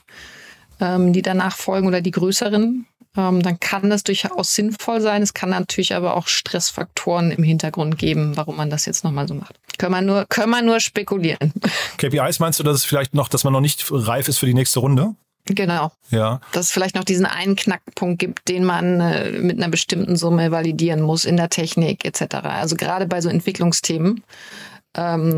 ähm, 0.79 1.13
die 1.13 1.23
danach 1.23 1.55
folgen 1.55 1.87
oder 1.87 2.01
die 2.01 2.11
größeren 2.11 2.85
ähm, 3.17 3.41
dann 3.41 3.59
kann 3.59 3.89
das 3.89 4.03
durchaus 4.03 4.55
sinnvoll 4.55 5.01
sein. 5.01 5.21
Es 5.21 5.33
kann 5.33 5.49
natürlich 5.49 5.95
aber 5.95 6.15
auch 6.15 6.27
Stressfaktoren 6.27 7.31
im 7.31 7.43
Hintergrund 7.43 7.97
geben, 7.97 8.35
warum 8.35 8.57
man 8.57 8.69
das 8.69 8.85
jetzt 8.85 9.03
nochmal 9.03 9.27
so 9.27 9.33
macht. 9.33 9.55
Können 9.77 9.93
wir 9.93 10.01
nur, 10.01 10.25
können 10.25 10.51
wir 10.51 10.61
nur 10.61 10.79
spekulieren. 10.79 11.53
KPIs 11.97 12.39
meinst 12.39 12.59
du, 12.59 12.63
dass 12.63 12.77
es 12.77 12.85
vielleicht 12.85 13.13
noch, 13.13 13.27
dass 13.27 13.43
man 13.43 13.53
noch 13.53 13.61
nicht 13.61 13.85
reif 13.89 14.27
ist 14.27 14.37
für 14.37 14.45
die 14.45 14.53
nächste 14.53 14.79
Runde? 14.79 15.15
Genau. 15.47 15.91
Ja. 16.09 16.41
Dass 16.53 16.67
es 16.67 16.71
vielleicht 16.71 16.95
noch 16.95 17.03
diesen 17.03 17.25
einen 17.25 17.55
Knackpunkt 17.55 18.17
gibt, 18.17 18.47
den 18.47 18.65
man 18.65 18.99
äh, 18.99 19.31
mit 19.31 19.57
einer 19.57 19.69
bestimmten 19.69 20.15
Summe 20.15 20.49
validieren 20.51 21.01
muss 21.01 21.23
in 21.23 21.37
der 21.37 21.49
Technik 21.49 22.03
etc. 22.03 22.35
Also 22.43 22.75
gerade 22.75 23.05
bei 23.05 23.21
so 23.21 23.29
Entwicklungsthemen 23.29 24.23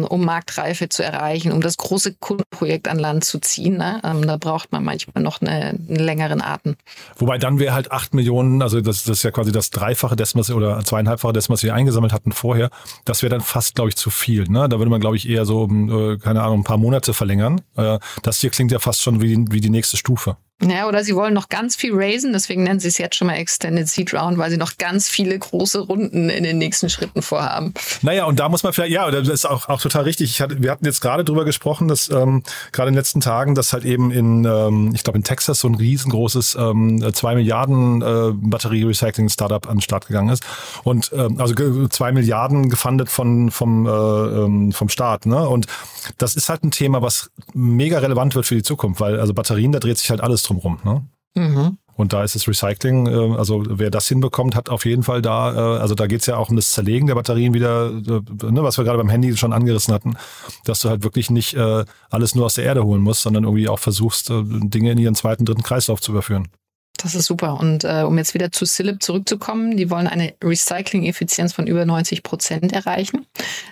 um 0.03 0.25
Marktreife 0.25 0.89
zu 0.89 1.03
erreichen, 1.03 1.51
um 1.51 1.61
das 1.61 1.77
große 1.77 2.15
Kundenprojekt 2.19 2.87
an 2.87 2.99
Land 2.99 3.23
zu 3.23 3.39
ziehen. 3.39 3.77
Ne? 3.77 4.01
Ähm, 4.03 4.25
da 4.25 4.37
braucht 4.37 4.71
man 4.71 4.83
manchmal 4.83 5.23
noch 5.23 5.41
eine, 5.41 5.69
einen 5.69 5.95
längeren 5.95 6.41
Atem. 6.41 6.75
Wobei 7.17 7.37
dann 7.37 7.59
wäre 7.59 7.73
halt 7.73 7.91
acht 7.91 8.13
Millionen, 8.13 8.61
also 8.61 8.81
das, 8.81 9.03
das 9.03 9.17
ist 9.17 9.23
ja 9.23 9.31
quasi 9.31 9.51
das 9.51 9.69
Dreifache 9.69 10.15
dessen, 10.15 10.39
was 10.39 10.51
oder 10.51 10.83
zweieinhalbfache 10.83 11.33
dessen, 11.33 11.53
was 11.53 11.63
wir 11.63 11.73
eingesammelt 11.73 12.13
hatten 12.13 12.31
vorher. 12.31 12.69
Das 13.05 13.21
wäre 13.21 13.31
dann 13.31 13.41
fast, 13.41 13.75
glaube 13.75 13.89
ich, 13.89 13.95
zu 13.95 14.09
viel. 14.09 14.43
Ne? 14.43 14.69
Da 14.69 14.79
würde 14.79 14.89
man, 14.89 15.01
glaube 15.01 15.15
ich, 15.15 15.27
eher 15.27 15.45
so, 15.45 15.65
äh, 15.65 16.17
keine 16.17 16.43
Ahnung, 16.43 16.59
ein 16.59 16.63
paar 16.63 16.77
Monate 16.77 17.13
verlängern. 17.13 17.61
Äh, 17.75 17.99
das 18.23 18.39
hier 18.39 18.49
klingt 18.49 18.71
ja 18.71 18.79
fast 18.79 19.01
schon 19.01 19.21
wie, 19.21 19.45
wie 19.49 19.61
die 19.61 19.69
nächste 19.69 19.97
Stufe. 19.97 20.37
Ja, 20.63 20.87
oder 20.87 21.03
sie 21.03 21.15
wollen 21.15 21.35
noch 21.35 21.49
ganz 21.49 21.75
viel 21.75 21.91
raisen, 21.93 22.33
deswegen 22.33 22.63
nennen 22.63 22.79
sie 22.79 22.87
es 22.87 22.97
jetzt 22.97 23.15
schon 23.15 23.27
mal 23.27 23.35
Extended 23.35 23.87
Seed 23.87 24.11
Round, 24.15 24.39
weil 24.39 24.49
sie 24.49 24.57
noch 24.57 24.77
ganz 24.79 25.07
viele 25.07 25.37
große 25.37 25.81
Runden 25.81 26.29
in 26.29 26.43
den 26.43 26.57
nächsten 26.57 26.89
Schritten 26.89 27.21
vorhaben. 27.21 27.75
Naja, 28.01 28.25
und 28.25 28.39
da 28.39 28.49
muss 28.49 28.63
man 28.63 28.73
vielleicht, 28.73 28.91
ja, 28.91 29.11
das 29.11 29.27
ist 29.27 29.45
auch, 29.45 29.69
auch 29.69 29.79
total 29.79 30.05
richtig. 30.05 30.31
Ich 30.31 30.41
hatte, 30.41 30.61
wir 30.61 30.71
hatten 30.71 30.85
jetzt 30.85 30.99
gerade 30.99 31.23
drüber 31.23 31.45
gesprochen, 31.45 31.87
dass 31.87 32.09
ähm, 32.09 32.41
gerade 32.71 32.89
in 32.89 32.93
den 32.93 32.99
letzten 32.99 33.21
Tagen, 33.21 33.53
dass 33.53 33.71
halt 33.71 33.85
eben 33.85 34.09
in, 34.09 34.45
ähm, 34.45 34.91
ich 34.95 35.03
glaube 35.03 35.17
in 35.17 35.23
Texas 35.23 35.59
so 35.59 35.67
ein 35.67 35.75
riesengroßes 35.75 36.57
ähm, 36.59 37.07
zwei 37.13 37.35
Milliarden 37.35 38.01
äh, 38.01 38.31
Batterie-Recycling-Startup 38.33 39.67
an 39.67 39.77
den 39.77 39.81
Start 39.81 40.07
gegangen 40.07 40.29
ist. 40.29 40.43
Und 40.83 41.11
ähm, 41.13 41.39
also 41.39 41.53
zwei 41.89 42.11
Milliarden 42.11 42.69
gefundet 42.69 43.09
von, 43.09 43.51
vom, 43.51 43.85
äh, 43.85 43.89
ähm, 43.89 44.71
vom 44.71 44.89
Staat. 44.89 45.27
Ne? 45.27 45.47
Und 45.47 45.67
das 46.17 46.35
ist 46.35 46.49
halt 46.49 46.63
ein 46.63 46.71
Thema, 46.71 47.03
was 47.03 47.29
mega 47.53 47.99
relevant 47.99 48.33
wird 48.33 48.47
für 48.47 48.55
die 48.55 48.63
Zukunft, 48.63 48.99
weil 49.01 49.19
also 49.19 49.35
Batterien, 49.35 49.71
da 49.71 49.79
dreht 49.79 49.99
sich 49.99 50.09
halt 50.09 50.21
alles 50.21 50.46
drumrum. 50.47 50.79
Ne? 50.83 51.05
Mhm. 51.35 51.77
Und 51.97 52.13
da 52.13 52.23
ist 52.23 52.35
das 52.35 52.47
Recycling, 52.47 53.07
äh, 53.07 53.37
also 53.37 53.63
wer 53.67 53.89
das 53.89 54.07
hinbekommt, 54.07 54.55
hat 54.55 54.69
auf 54.69 54.85
jeden 54.85 55.03
Fall 55.03 55.21
da, 55.21 55.53
äh, 55.53 55.79
also 55.79 55.95
da 55.95 56.05
geht's 56.05 56.27
ja 56.27 56.37
auch 56.37 56.49
um 56.49 56.55
das 56.55 56.71
Zerlegen 56.71 57.07
der 57.07 57.15
Batterien 57.15 57.55
wieder, 57.55 57.87
äh, 57.89 58.51
ne, 58.51 58.63
was 58.63 58.77
wir 58.77 58.85
gerade 58.85 58.99
beim 58.99 59.09
Handy 59.09 59.35
schon 59.35 59.51
angerissen 59.51 59.93
hatten, 59.93 60.15
dass 60.63 60.81
du 60.81 60.89
halt 60.89 61.03
wirklich 61.03 61.29
nicht 61.31 61.57
alles 61.57 62.35
nur 62.35 62.45
aus 62.45 62.53
der 62.53 62.65
Erde 62.65 62.83
holen 62.83 63.01
musst, 63.01 63.21
sondern 63.21 63.43
irgendwie 63.43 63.67
auch 63.67 63.79
versuchst, 63.79 64.29
Dinge 64.29 64.91
in 64.91 64.97
ihren 64.97 65.15
zweiten, 65.15 65.45
dritten 65.45 65.63
Kreislauf 65.63 66.01
zu 66.01 66.11
überführen. 66.11 66.49
Das 66.97 67.15
ist 67.15 67.25
super. 67.25 67.59
Und 67.59 67.83
äh, 67.83 68.03
um 68.05 68.17
jetzt 68.17 68.33
wieder 68.33 68.51
zu 68.51 68.65
Silip 68.65 69.01
zurückzukommen, 69.01 69.77
die 69.77 69.89
wollen 69.89 70.07
eine 70.07 70.33
Recycling-Effizienz 70.43 71.53
von 71.53 71.67
über 71.67 71.85
90 71.85 72.23
Prozent 72.23 72.73
erreichen, 72.73 73.25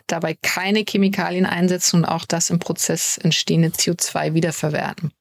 dabei 0.08 0.38
keine 0.42 0.84
Chemikalien 0.88 1.46
einsetzen 1.46 1.98
und 1.98 2.06
auch 2.06 2.26
das 2.26 2.50
im 2.50 2.60
Prozess 2.60 3.18
entstehende 3.18 3.70
CO2 3.70 4.34
wiederverwerten. 4.34 5.12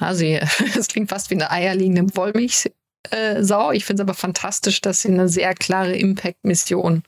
Also 0.00 0.24
es 0.78 0.88
klingt 0.88 1.10
fast 1.10 1.30
wie 1.30 1.34
eine 1.34 1.50
eierliegende 1.50 2.16
Wollmilchsau. 2.16 2.70
Äh, 3.10 3.76
ich 3.76 3.84
finde 3.84 4.02
es 4.02 4.08
aber 4.08 4.14
fantastisch, 4.14 4.80
dass 4.80 5.02
sie 5.02 5.08
eine 5.08 5.28
sehr 5.28 5.54
klare 5.54 5.96
Impact-Mission 5.96 7.02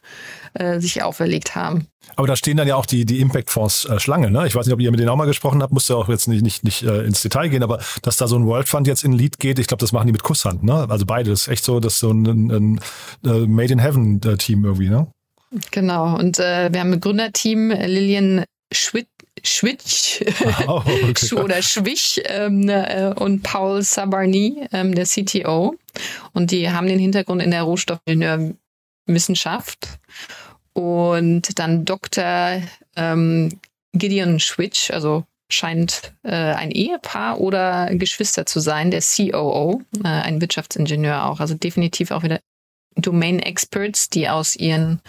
äh, 0.55 0.81
sich 0.81 1.03
auferlegt 1.03 1.55
haben. 1.55 1.87
Aber 2.17 2.27
da 2.27 2.37
stehen 2.37 2.57
dann 2.57 2.69
ja 2.69 2.77
auch 2.77 2.87
die, 2.87 3.05
die 3.05 3.21
Impact-Fonds 3.21 3.87
äh, 3.87 4.01
Schlange. 4.01 4.31
Ne? 4.31 4.47
Ich 4.47 4.55
weiß 4.55 4.67
nicht, 4.67 4.75
ob 4.75 4.81
ihr 4.81 4.91
mit 4.91 5.01
denen 5.01 5.09
auch 5.09 5.17
mal 5.17 5.27
gesprochen 5.27 5.63
habt, 5.63 5.73
musst 5.73 5.89
du 5.89 5.97
auch 5.97 6.09
jetzt 6.09 6.29
nicht, 6.29 6.43
nicht, 6.43 6.65
nicht 6.65 6.83
äh, 6.83 7.05
ins 7.05 7.23
Detail 7.23 7.49
gehen, 7.49 7.63
aber 7.63 7.81
dass 8.03 8.17
da 8.17 8.27
so 8.27 8.37
ein 8.37 8.47
World 8.47 8.69
Fund 8.69 8.87
jetzt 8.87 9.05
in 9.05 9.13
Lead 9.13 9.39
geht, 9.39 9.59
ich 9.59 9.67
glaube, 9.67 9.81
das 9.81 9.93
machen 9.93 10.07
die 10.07 10.13
mit 10.13 10.23
Kusshand. 10.23 10.63
Ne? 10.63 10.87
Also 10.89 11.07
beides. 11.07 11.49
Echt 11.49 11.65
so, 11.65 11.81
dass 11.81 11.99
so 11.99 12.11
ein, 12.11 12.27
ein, 12.27 12.51
ein 12.51 12.81
äh, 13.25 13.47
Made 13.47 13.73
in 13.73 13.79
Heaven-Team 13.79 14.65
irgendwie. 14.65 14.89
Ne? 14.89 15.07
Genau. 15.71 16.17
Und 16.17 16.39
wir 16.39 16.81
haben 16.81 16.95
ein 16.95 17.01
Gründerteam, 17.01 17.71
Lilian 17.71 18.45
Schwitt, 18.73 19.09
Schwitsch 19.43 20.21
oh, 20.67 20.83
okay. 21.09 21.35
oder 21.37 21.63
Schwich 21.63 22.21
ähm, 22.27 22.69
äh, 22.69 23.15
und 23.17 23.43
Paul 23.43 23.83
Sabarny, 23.83 24.69
ähm, 24.73 24.95
der 24.95 25.07
CTO. 25.07 25.75
Und 26.33 26.51
die 26.51 26.71
haben 26.71 26.87
den 26.87 26.99
Hintergrund 26.99 27.43
in 27.43 27.51
der 27.51 27.63
Rohstoffingenieurwissenschaft. 27.63 29.89
Und 30.73 31.59
dann 31.59 31.85
Dr. 31.85 32.63
Ähm, 32.97 33.61
Gideon 33.93 34.41
Schwitsch, 34.41 34.91
also 34.91 35.25
scheint 35.51 36.15
äh, 36.23 36.33
ein 36.33 36.71
Ehepaar 36.71 37.41
oder 37.41 37.95
Geschwister 37.95 38.47
zu 38.47 38.61
sein, 38.61 38.91
der 38.91 39.03
COO, 39.03 39.83
äh, 40.03 40.09
ein 40.09 40.41
Wirtschaftsingenieur 40.41 41.27
auch. 41.27 41.41
Also 41.41 41.55
definitiv 41.55 42.11
auch 42.11 42.23
wieder 42.23 42.41
Domain 42.97 43.39
Experts, 43.39 44.09
die 44.09 44.29
aus 44.29 44.57
ihren 44.57 45.01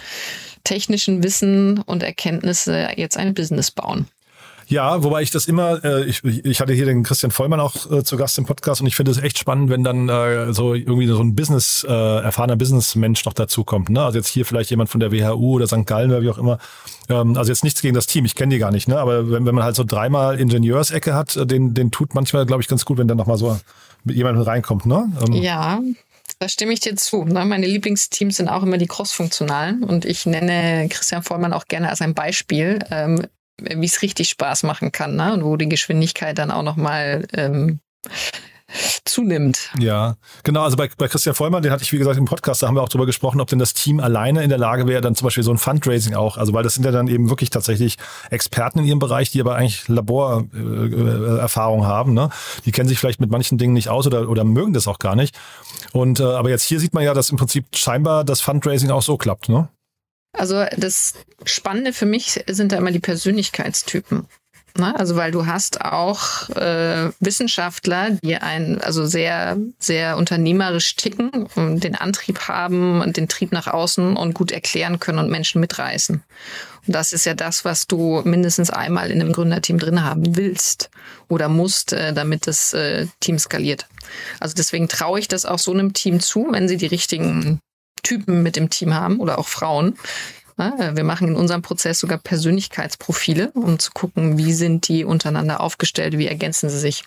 technischen 0.64 1.24
Wissen 1.24 1.80
und 1.80 2.04
Erkenntnisse 2.04 2.90
jetzt 2.96 3.18
ein 3.18 3.34
Business 3.34 3.72
bauen. 3.72 4.08
Ja, 4.74 5.04
wobei 5.04 5.22
ich 5.22 5.30
das 5.30 5.48
immer, 5.48 5.86
äh, 5.86 6.04
ich, 6.06 6.24
ich 6.24 6.60
hatte 6.60 6.74
hier 6.74 6.86
den 6.86 7.04
Christian 7.04 7.30
Vollmann 7.30 7.60
auch 7.60 7.92
äh, 7.92 8.04
zu 8.04 8.18
Gast 8.18 8.40
im 8.40 8.46
Podcast 8.46 8.82
und 8.82 8.88
ich 8.88 8.96
finde 8.96 9.12
es 9.12 9.20
echt 9.20 9.38
spannend, 9.38 9.70
wenn 9.70 9.84
dann 9.84 10.10
äh, 10.10 10.52
so 10.52 10.74
irgendwie 10.74 11.06
so 11.06 11.20
ein 11.20 11.36
Business, 11.36 11.86
äh, 11.88 11.94
erfahrener 11.94 12.56
Businessmensch 12.56 13.24
noch 13.26 13.34
dazukommt. 13.34 13.92
Ne? 13.92 14.04
Also 14.04 14.18
jetzt 14.18 14.30
hier 14.30 14.48
vielleicht 14.48 14.72
jemand 14.72 14.90
von 14.90 15.00
der 15.00 15.12
WHU 15.12 15.58
oder 15.58 15.68
St. 15.68 15.86
Gallen 15.86 16.10
oder 16.10 16.24
wie 16.24 16.30
auch 16.32 16.40
immer. 16.40 16.58
Ähm, 17.08 17.38
also 17.38 17.52
jetzt 17.52 17.64
nichts 17.64 17.84
gegen 17.84 17.94
das 17.94 18.08
Team, 18.08 18.26
ich 18.26 18.34
kenne 18.34 18.56
die 18.56 18.60
gar 18.60 18.72
nicht, 18.72 18.88
ne? 18.88 18.98
Aber 18.98 19.30
wenn, 19.30 19.46
wenn 19.46 19.54
man 19.54 19.64
halt 19.64 19.76
so 19.76 19.84
dreimal 19.84 20.40
Ingenieursecke 20.40 21.14
hat, 21.14 21.36
äh, 21.36 21.46
den, 21.46 21.76
den 21.76 21.92
tut 21.92 22.16
manchmal, 22.16 22.48
glaube 22.48 22.64
ich, 22.64 22.68
ganz 22.68 22.84
gut, 22.84 22.98
wenn 22.98 23.08
dann 23.08 23.18
nochmal 23.18 23.38
so 23.38 23.60
mit 24.06 24.16
jemandem 24.16 24.42
reinkommt, 24.42 24.88
ne? 24.88 25.12
Ähm, 25.24 25.34
ja, 25.34 25.82
da 26.40 26.50
stimme 26.50 26.74
ich 26.74 26.80
dir 26.80 26.96
zu. 26.96 27.26
Ne? 27.26 27.46
Meine 27.46 27.68
Lieblingsteams 27.68 28.38
sind 28.38 28.50
auch 28.50 28.64
immer 28.64 28.80
die 28.80 28.88
cross-funktionalen 28.88 29.84
und 29.84 30.04
ich 30.04 30.26
nenne 30.26 30.88
Christian 30.90 31.22
Vollmann 31.22 31.54
auch 31.54 31.68
gerne 31.68 31.90
als 31.90 32.02
ein 32.02 32.16
Beispiel, 32.16 32.80
ähm, 32.90 33.28
wie 33.62 33.86
es 33.86 34.02
richtig 34.02 34.30
Spaß 34.30 34.64
machen 34.64 34.92
kann 34.92 35.16
ne? 35.16 35.34
und 35.34 35.44
wo 35.44 35.58
die 35.58 35.70
Geschwindigkeit 35.70 36.38
dann 36.38 36.52
auch 36.52 36.64
nochmal 36.64 37.28
ähm, 37.34 37.80
zunimmt. 39.06 39.72
Ja, 39.80 40.16
genau. 40.44 40.64
Also 40.64 40.78
bei, 40.78 40.90
bei 40.98 41.08
Christian 41.08 41.36
Vollmann, 41.36 41.62
den 41.62 41.72
hatte 41.72 41.84
ich, 41.84 41.94
wie 41.94 41.98
gesagt, 41.98 42.18
im 42.18 42.26
Podcast, 42.26 42.64
da 42.64 42.68
haben 42.68 42.76
wir 42.76 42.82
auch 42.82 42.90
drüber 42.90 43.06
gesprochen, 43.06 43.40
ob 43.40 43.48
denn 43.48 43.60
das 43.60 43.74
Team 43.74 44.00
alleine 44.00 44.44
in 44.44 44.50
der 44.50 44.58
Lage 44.58 44.88
wäre, 44.88 45.02
dann 45.02 45.16
zum 45.16 45.26
Beispiel 45.26 45.44
so 45.44 45.52
ein 45.52 45.58
Fundraising 45.58 46.16
auch, 46.16 46.38
also 46.38 46.54
weil 46.54 46.64
das 46.64 46.74
sind 46.76 46.84
ja 46.84 46.92
dann 46.92 47.08
eben 47.08 47.30
wirklich 47.30 47.50
tatsächlich 47.50 47.98
Experten 48.30 48.80
in 48.80 48.86
ihrem 48.86 49.00
Bereich, 49.00 49.32
die 49.32 49.42
aber 49.42 49.56
eigentlich 49.56 49.88
Laborerfahrung 49.88 51.82
äh, 51.82 51.86
haben. 51.86 52.14
Ne? 52.14 52.30
Die 52.66 52.72
kennen 52.72 52.90
sich 52.90 53.00
vielleicht 53.00 53.20
mit 53.20 53.30
manchen 53.30 53.58
Dingen 53.58 53.74
nicht 53.74 53.90
aus 53.90 54.08
oder, 54.08 54.28
oder 54.30 54.44
mögen 54.44 54.74
das 54.74 54.88
auch 54.88 55.00
gar 55.00 55.16
nicht. 55.16 55.38
Und 55.92 56.20
äh, 56.20 56.24
aber 56.24 56.50
jetzt 56.50 56.64
hier 56.64 56.80
sieht 56.80 56.94
man 56.94 57.04
ja, 57.04 57.14
dass 57.14 57.30
im 57.30 57.38
Prinzip 57.38 57.66
scheinbar 57.76 58.24
das 58.24 58.42
Fundraising 58.42 58.90
auch 58.90 59.04
so 59.04 59.18
klappt, 59.18 59.50
ne? 59.50 59.70
Also 60.34 60.66
das 60.78 61.14
Spannende 61.46 61.94
für 61.94 62.06
mich 62.06 62.44
sind 62.48 62.72
da 62.72 62.78
immer 62.78 62.92
die 62.92 63.00
Persönlichkeitstypen. 63.00 64.28
Ne? 64.78 64.98
Also 64.98 65.16
weil 65.16 65.32
du 65.32 65.46
hast 65.46 65.82
auch 65.82 66.50
äh, 66.50 67.12
Wissenschaftler, 67.20 68.18
die 68.24 68.38
ein, 68.38 68.82
also 68.82 69.06
sehr, 69.06 69.58
sehr 69.78 70.18
unternehmerisch 70.18 70.96
ticken 70.96 71.48
und 71.56 71.84
den 71.84 71.96
Antrieb 71.96 72.48
haben 72.48 73.02
und 73.02 73.18
den 73.18 73.28
Trieb 73.28 73.52
nach 73.52 73.68
außen 73.68 74.18
und 74.18 74.34
gut 74.34 74.52
erklären 74.52 75.00
können 75.00 75.20
und 75.20 75.30
Menschen 75.30 75.62
mitreißen. 75.62 76.24
Und 76.86 76.96
das 76.96 77.14
ist 77.14 77.26
ja 77.26 77.36
das, 77.36 77.66
was 77.66 77.86
du 77.86 78.22
mindestens 78.26 78.72
einmal 78.72 79.12
in 79.12 79.22
einem 79.22 79.32
Gründerteam 79.32 79.78
drin 79.78 80.04
haben 80.04 80.36
willst 80.36 80.90
oder 81.30 81.50
musst, 81.50 81.94
äh, 81.94 82.12
damit 82.12 82.48
das 82.48 82.74
äh, 82.74 83.06
Team 83.20 83.38
skaliert. 83.38 83.88
Also 84.40 84.56
deswegen 84.56 84.88
traue 84.88 85.20
ich 85.20 85.28
das 85.28 85.46
auch 85.46 85.60
so 85.60 85.72
einem 85.72 85.94
Team 85.94 86.20
zu, 86.20 86.48
wenn 86.50 86.68
sie 86.68 86.78
die 86.78 86.88
richtigen 86.88 87.60
Typen 88.04 88.44
mit 88.44 88.56
dem 88.56 88.70
Team 88.70 88.94
haben 88.94 89.20
oder 89.20 89.40
auch 89.40 89.48
Frauen, 89.48 89.98
äh, 90.58 90.96
wir 90.96 91.04
machen 91.04 91.30
in 91.30 91.36
unserem 91.36 91.62
Prozess 91.62 92.00
sogar 92.00 92.18
Persönlichkeitsprofile, 92.18 93.52
um 93.52 93.80
zu 93.80 93.92
gucken, 93.92 94.38
wie 94.38 94.54
sind 94.54 94.88
die 94.88 95.04
untereinander 95.04 95.62
aufgestellt, 95.62 96.18
wie 96.18 96.28
ergänzen 96.28 96.70
sie 96.70 96.80
sich. 96.80 97.04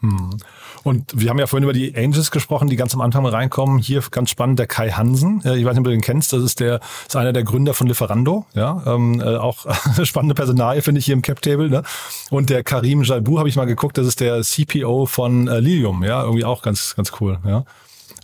Hm. 0.00 0.36
Und 0.82 1.12
wir 1.14 1.30
haben 1.30 1.38
ja 1.38 1.46
vorhin 1.46 1.62
über 1.62 1.72
die 1.72 1.96
Angels 1.96 2.32
gesprochen, 2.32 2.68
die 2.68 2.74
ganz 2.74 2.92
am 2.92 3.00
Anfang 3.00 3.24
reinkommen. 3.24 3.78
Hier 3.78 4.02
ganz 4.10 4.30
spannend 4.30 4.58
der 4.58 4.66
Kai 4.66 4.90
Hansen. 4.90 5.38
Ich 5.38 5.64
weiß 5.64 5.74
nicht, 5.74 5.78
ob 5.78 5.84
du 5.84 5.90
den 5.90 6.00
kennst. 6.00 6.32
Das 6.32 6.42
ist 6.42 6.58
der 6.58 6.80
ist 7.06 7.14
einer 7.14 7.32
der 7.32 7.44
Gründer 7.44 7.72
von 7.72 7.86
Lieferando. 7.86 8.44
Ja, 8.52 8.82
ähm, 8.84 9.20
äh, 9.20 9.36
auch 9.36 9.64
spannende 10.02 10.34
Personalie 10.34 10.82
finde 10.82 10.98
ich 10.98 11.04
hier 11.04 11.14
im 11.14 11.22
Cap 11.22 11.40
Table. 11.40 11.70
Ne? 11.70 11.84
Und 12.30 12.50
der 12.50 12.64
Karim 12.64 13.04
Jalbou 13.04 13.38
habe 13.38 13.48
ich 13.48 13.54
mal 13.54 13.66
geguckt. 13.66 13.96
Das 13.96 14.08
ist 14.08 14.18
der 14.18 14.42
CPO 14.42 15.06
von 15.06 15.46
äh, 15.46 15.60
Lilium. 15.60 16.02
Ja, 16.02 16.22
irgendwie 16.24 16.44
auch 16.44 16.62
ganz 16.62 16.96
ganz 16.96 17.12
cool. 17.20 17.38
Ja. 17.44 17.64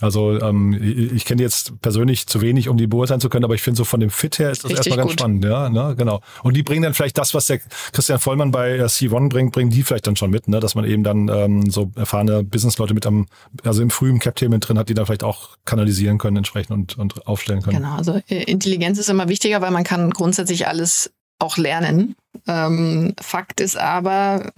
Also 0.01 0.39
ähm, 0.39 0.73
ich, 0.81 1.25
kenne 1.25 1.41
jetzt 1.41 1.81
persönlich 1.81 2.27
zu 2.27 2.41
wenig, 2.41 2.69
um 2.69 2.77
die 2.77 2.87
beurteilen 2.87 3.19
zu 3.19 3.29
können, 3.29 3.45
aber 3.45 3.55
ich 3.55 3.61
finde 3.61 3.77
so 3.77 3.83
von 3.83 3.99
dem 3.99 4.09
Fit 4.09 4.39
her 4.39 4.51
ist 4.51 4.63
das 4.63 4.71
Richtig 4.71 4.87
erstmal 4.87 4.97
ganz 4.97 5.11
gut. 5.11 5.19
spannend, 5.19 5.45
ja, 5.45 5.69
ne, 5.69 5.95
genau. 5.97 6.21
Und 6.43 6.55
die 6.55 6.63
bringen 6.63 6.83
dann 6.83 6.93
vielleicht 6.93 7.17
das, 7.17 7.33
was 7.33 7.47
der 7.47 7.59
Christian 7.91 8.19
Vollmann 8.19 8.51
bei 8.51 8.77
äh, 8.77 8.83
C1 8.85 9.29
bringt, 9.29 9.53
bringen 9.53 9.69
die 9.69 9.83
vielleicht 9.83 10.07
dann 10.07 10.15
schon 10.15 10.29
mit, 10.29 10.47
ne, 10.47 10.59
dass 10.59 10.75
man 10.75 10.85
eben 10.85 11.03
dann 11.03 11.29
ähm, 11.29 11.69
so 11.69 11.91
erfahrene 11.95 12.43
Businessleute 12.43 12.93
mit 12.93 13.05
am, 13.05 13.27
also 13.63 13.81
im 13.81 13.89
frühen 13.89 14.19
Cap-Team 14.19 14.51
mit 14.51 14.67
drin 14.67 14.77
hat, 14.77 14.89
die 14.89 14.93
dann 14.93 15.05
vielleicht 15.05 15.23
auch 15.23 15.57
kanalisieren 15.65 16.17
können 16.17 16.37
entsprechend 16.37 16.71
und, 16.71 16.97
und 16.97 17.27
aufstellen 17.27 17.61
können. 17.61 17.77
Genau, 17.77 17.95
also 17.95 18.21
äh, 18.29 18.43
Intelligenz 18.43 18.99
ist 18.99 19.09
immer 19.09 19.29
wichtiger, 19.29 19.61
weil 19.61 19.71
man 19.71 19.83
kann 19.83 20.09
grundsätzlich 20.11 20.67
alles 20.67 21.11
auch 21.39 21.57
lernen. 21.57 22.15
Ähm, 22.47 23.13
Fakt 23.19 23.61
ist 23.61 23.77
aber, 23.77 24.51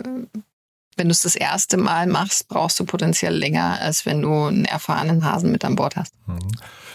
wenn 1.01 1.07
du 1.07 1.13
es 1.13 1.21
das 1.21 1.35
erste 1.35 1.77
Mal 1.77 2.05
machst, 2.05 2.47
brauchst 2.47 2.79
du 2.79 2.85
potenziell 2.85 3.35
länger, 3.35 3.79
als 3.81 4.05
wenn 4.05 4.21
du 4.21 4.31
einen 4.45 4.65
erfahrenen 4.65 5.25
Hasen 5.25 5.51
mit 5.51 5.65
an 5.65 5.75
Bord 5.75 5.95
hast. 5.95 6.13
Mhm. 6.27 6.37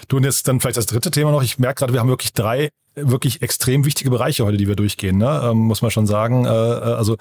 Du 0.07 0.17
und 0.19 0.23
jetzt 0.23 0.47
dann 0.47 0.61
vielleicht 0.61 0.77
das 0.77 0.87
dritte 0.87 1.11
Thema 1.11 1.33
noch. 1.33 1.43
Ich 1.43 1.59
merke 1.59 1.81
gerade, 1.81 1.93
wir 1.93 1.99
haben 1.99 2.09
wirklich 2.09 2.33
drei 2.33 2.69
wirklich 2.95 3.43
extrem 3.43 3.85
wichtige 3.85 4.09
Bereiche 4.11 4.45
heute, 4.45 4.57
die 4.57 4.69
wir 4.69 4.77
durchgehen, 4.77 5.19
ne? 5.19 5.43
ähm, 5.45 5.59
muss 5.59 5.83
man 5.83 5.91
schon 5.91 6.07
sagen. 6.07 6.47
Äh, 6.47 6.49
äh, 6.49 6.53
also 6.53 7.17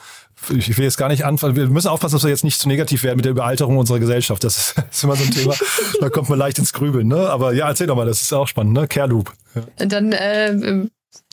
ich 0.56 0.78
will 0.78 0.86
jetzt 0.86 0.98
gar 0.98 1.10
nicht 1.10 1.26
anfangen. 1.26 1.56
Wir 1.56 1.68
müssen 1.68 1.88
aufpassen, 1.88 2.16
dass 2.16 2.24
wir 2.24 2.30
jetzt 2.30 2.44
nicht 2.44 2.60
zu 2.60 2.70
negativ 2.70 3.04
werden 3.04 3.18
mit 3.18 3.26
der 3.26 3.32
Überalterung 3.32 3.78
unserer 3.78 4.00
Gesellschaft. 4.00 4.44
Das 4.44 4.58
ist, 4.58 4.78
das 4.78 4.86
ist 4.92 5.04
immer 5.04 5.16
so 5.16 5.24
ein 5.24 5.32
Thema. 5.32 5.56
da 6.00 6.10
kommt 6.10 6.30
man 6.30 6.38
leicht 6.38 6.60
ins 6.60 6.72
Grübeln. 6.72 7.08
Ne? 7.08 7.28
Aber 7.30 7.52
ja, 7.54 7.68
erzähl 7.68 7.88
doch 7.88 7.96
mal, 7.96 8.06
das 8.06 8.22
ist 8.22 8.32
auch 8.32 8.48
spannend. 8.48 8.74
Ne? 8.74 8.88
Care 8.88 9.08
Loop. 9.08 9.34
Ja. 9.56 9.88
Dann 9.88 10.12
äh, 10.12 10.86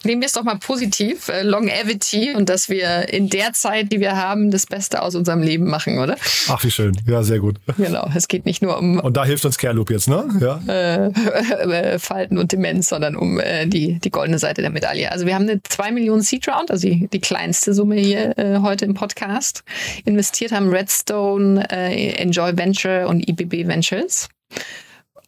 Nehmen 0.05 0.21
wir 0.21 0.27
es 0.27 0.33
doch 0.33 0.43
mal 0.43 0.59
positiv, 0.59 1.29
äh, 1.29 1.43
Longevity 1.43 2.35
und 2.35 2.49
dass 2.49 2.69
wir 2.69 3.09
in 3.09 3.29
der 3.29 3.53
Zeit, 3.53 3.93
die 3.93 4.01
wir 4.01 4.17
haben, 4.17 4.51
das 4.51 4.67
Beste 4.67 5.01
aus 5.01 5.15
unserem 5.15 5.43
Leben 5.43 5.69
machen, 5.69 6.01
oder? 6.01 6.17
Ach, 6.49 6.63
wie 6.65 6.73
schön. 6.73 6.97
Ja, 7.07 7.23
sehr 7.23 7.39
gut. 7.39 7.57
Genau, 7.79 8.11
es 8.15 8.27
geht 8.27 8.45
nicht 8.45 8.63
nur 8.63 8.79
um... 8.79 8.99
Und 8.99 9.17
da 9.17 9.25
hilft 9.25 9.45
uns 9.45 9.59
Care 9.59 9.75
Loop 9.75 9.91
jetzt, 9.91 10.09
ne? 10.09 10.29
Ja. 10.41 10.61
Äh, 10.67 11.07
äh, 11.95 11.99
Falten 12.01 12.37
und 12.37 12.51
Demenz, 12.51 12.89
sondern 12.89 13.15
um 13.15 13.39
äh, 13.39 13.67
die, 13.67 14.01
die 14.01 14.11
goldene 14.11 14.41
Seite 14.41 14.61
der 14.61 14.71
Medaille. 14.71 15.13
Also 15.13 15.25
wir 15.25 15.37
haben 15.37 15.49
eine 15.49 15.63
2 15.63 15.93
Millionen 15.93 16.23
Seed 16.23 16.49
Round, 16.49 16.73
also 16.73 16.89
die, 16.89 17.07
die 17.07 17.21
kleinste 17.21 17.73
Summe 17.73 17.97
hier 17.97 18.37
äh, 18.39 18.59
heute 18.61 18.85
im 18.85 18.95
Podcast. 18.95 19.63
Investiert 20.05 20.51
haben 20.51 20.69
Redstone, 20.71 21.65
äh, 21.71 22.15
Enjoy 22.15 22.57
Venture 22.57 23.07
und 23.07 23.29
IBB 23.29 23.69
Ventures. 23.69 24.29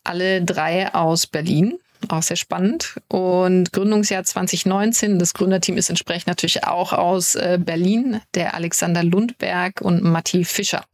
Alle 0.03 0.43
drei 0.43 0.93
aus 0.93 1.29
Berlin 1.29 1.79
auch 2.11 2.23
sehr 2.23 2.37
spannend. 2.37 2.97
Und 3.09 3.73
Gründungsjahr 3.73 4.25
2019, 4.25 5.19
das 5.19 5.35
Gründerteam 5.35 5.77
ist 5.77 5.91
entsprechend 5.91 6.29
natürlich 6.29 6.65
auch 6.65 6.93
aus 6.93 7.35
äh, 7.35 7.59
Berlin, 7.61 8.21
der 8.35 8.55
Alexander 8.55 9.03
Lundberg 9.03 9.81
und 9.81 10.03
Matti 10.03 10.45
Fischer. 10.45 10.85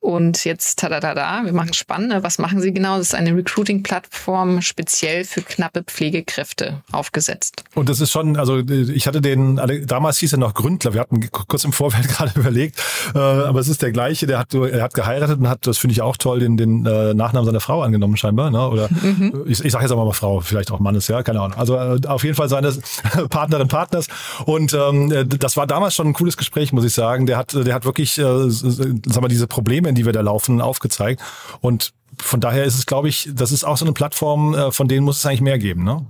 Und 0.00 0.44
jetzt, 0.44 0.78
tada, 0.78 1.44
wir 1.44 1.52
machen 1.52 1.72
spannend. 1.72 2.14
Was 2.22 2.38
machen 2.38 2.60
Sie 2.60 2.72
genau? 2.72 2.98
Das 2.98 3.08
ist 3.08 3.14
eine 3.14 3.36
Recruiting-Plattform 3.36 4.62
speziell 4.62 5.24
für 5.24 5.42
knappe 5.42 5.82
Pflegekräfte 5.84 6.82
aufgesetzt. 6.92 7.64
Und 7.74 7.88
das 7.88 8.00
ist 8.00 8.10
schon, 8.10 8.36
also 8.36 8.58
ich 8.58 9.06
hatte 9.06 9.20
den, 9.20 9.60
damals 9.86 10.18
hieß 10.18 10.32
er 10.32 10.38
noch 10.38 10.54
Gründler, 10.54 10.94
wir 10.94 11.00
hatten 11.00 11.28
kurz 11.30 11.64
im 11.64 11.72
Vorfeld 11.72 12.08
gerade 12.16 12.32
überlegt, 12.38 12.80
äh, 13.14 13.18
aber 13.18 13.60
es 13.60 13.68
ist 13.68 13.82
der 13.82 13.92
gleiche, 13.92 14.26
der 14.26 14.38
hat, 14.38 14.54
er 14.54 14.82
hat 14.82 14.94
geheiratet 14.94 15.38
und 15.38 15.48
hat, 15.48 15.66
das 15.66 15.78
finde 15.78 15.92
ich 15.92 16.02
auch 16.02 16.16
toll, 16.16 16.40
den, 16.40 16.56
den 16.56 16.86
äh, 16.86 17.14
Nachnamen 17.14 17.46
seiner 17.46 17.60
Frau 17.60 17.82
angenommen 17.82 18.16
scheinbar, 18.16 18.50
ne? 18.50 18.68
oder 18.68 18.88
mhm. 18.90 19.44
ich, 19.46 19.64
ich 19.64 19.72
sage 19.72 19.84
jetzt 19.84 19.92
auch 19.92 20.04
mal 20.04 20.12
Frau, 20.12 20.40
vielleicht 20.40 20.70
auch 20.70 20.80
Mannes, 20.80 21.08
ja, 21.08 21.22
keine 21.22 21.40
Ahnung. 21.40 21.58
Also 21.58 21.76
äh, 21.76 22.00
auf 22.06 22.24
jeden 22.24 22.36
Fall 22.36 22.48
seine 22.48 22.72
Partnerin, 23.30 23.68
Partners 23.68 24.08
und 24.46 24.74
ähm, 24.74 25.28
das 25.38 25.56
war 25.56 25.66
damals 25.66 25.94
schon 25.94 26.08
ein 26.08 26.12
cooles 26.12 26.36
Gespräch, 26.36 26.72
muss 26.72 26.84
ich 26.84 26.92
sagen. 26.92 27.26
Der 27.26 27.36
hat, 27.36 27.54
der 27.54 27.74
hat 27.74 27.84
wirklich, 27.84 28.18
äh, 28.18 28.50
sag 28.50 29.20
mal, 29.20 29.28
diese 29.28 29.41
diese 29.42 29.48
Probleme, 29.48 29.88
in 29.88 29.96
die 29.96 30.06
wir 30.06 30.12
da 30.12 30.20
laufen, 30.20 30.60
aufgezeigt. 30.60 31.20
Und 31.60 31.92
von 32.20 32.40
daher 32.40 32.64
ist 32.64 32.76
es, 32.76 32.86
glaube 32.86 33.08
ich, 33.08 33.28
das 33.32 33.50
ist 33.50 33.64
auch 33.64 33.76
so 33.76 33.84
eine 33.84 33.92
Plattform, 33.92 34.54
äh, 34.54 34.70
von 34.70 34.86
denen 34.86 35.04
muss 35.04 35.18
es 35.18 35.26
eigentlich 35.26 35.40
mehr 35.40 35.58
geben, 35.58 35.82
ne? 35.82 36.06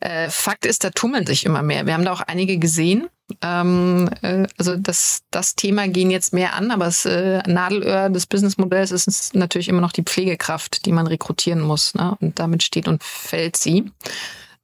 Äh, 0.00 0.28
Fakt 0.30 0.66
ist, 0.66 0.82
da 0.82 0.90
tummeln 0.90 1.26
sich 1.26 1.46
immer 1.46 1.62
mehr. 1.62 1.86
Wir 1.86 1.94
haben 1.94 2.04
da 2.04 2.12
auch 2.12 2.22
einige 2.22 2.58
gesehen. 2.58 3.06
Ähm, 3.40 4.10
äh, 4.22 4.48
also 4.58 4.76
das, 4.76 5.22
das 5.30 5.54
Thema 5.54 5.86
gehen 5.86 6.10
jetzt 6.10 6.32
mehr 6.32 6.54
an, 6.54 6.72
aber 6.72 6.86
das 6.86 7.04
Nadelöhr 7.04 8.10
des 8.10 8.26
Businessmodells 8.26 8.90
ist 8.90 9.34
natürlich 9.36 9.68
immer 9.68 9.80
noch 9.80 9.92
die 9.92 10.02
Pflegekraft, 10.02 10.84
die 10.86 10.92
man 10.92 11.06
rekrutieren 11.06 11.60
muss. 11.60 11.94
Ne? 11.94 12.16
Und 12.20 12.40
damit 12.40 12.64
steht 12.64 12.88
und 12.88 13.04
fällt 13.04 13.56
sie. 13.56 13.92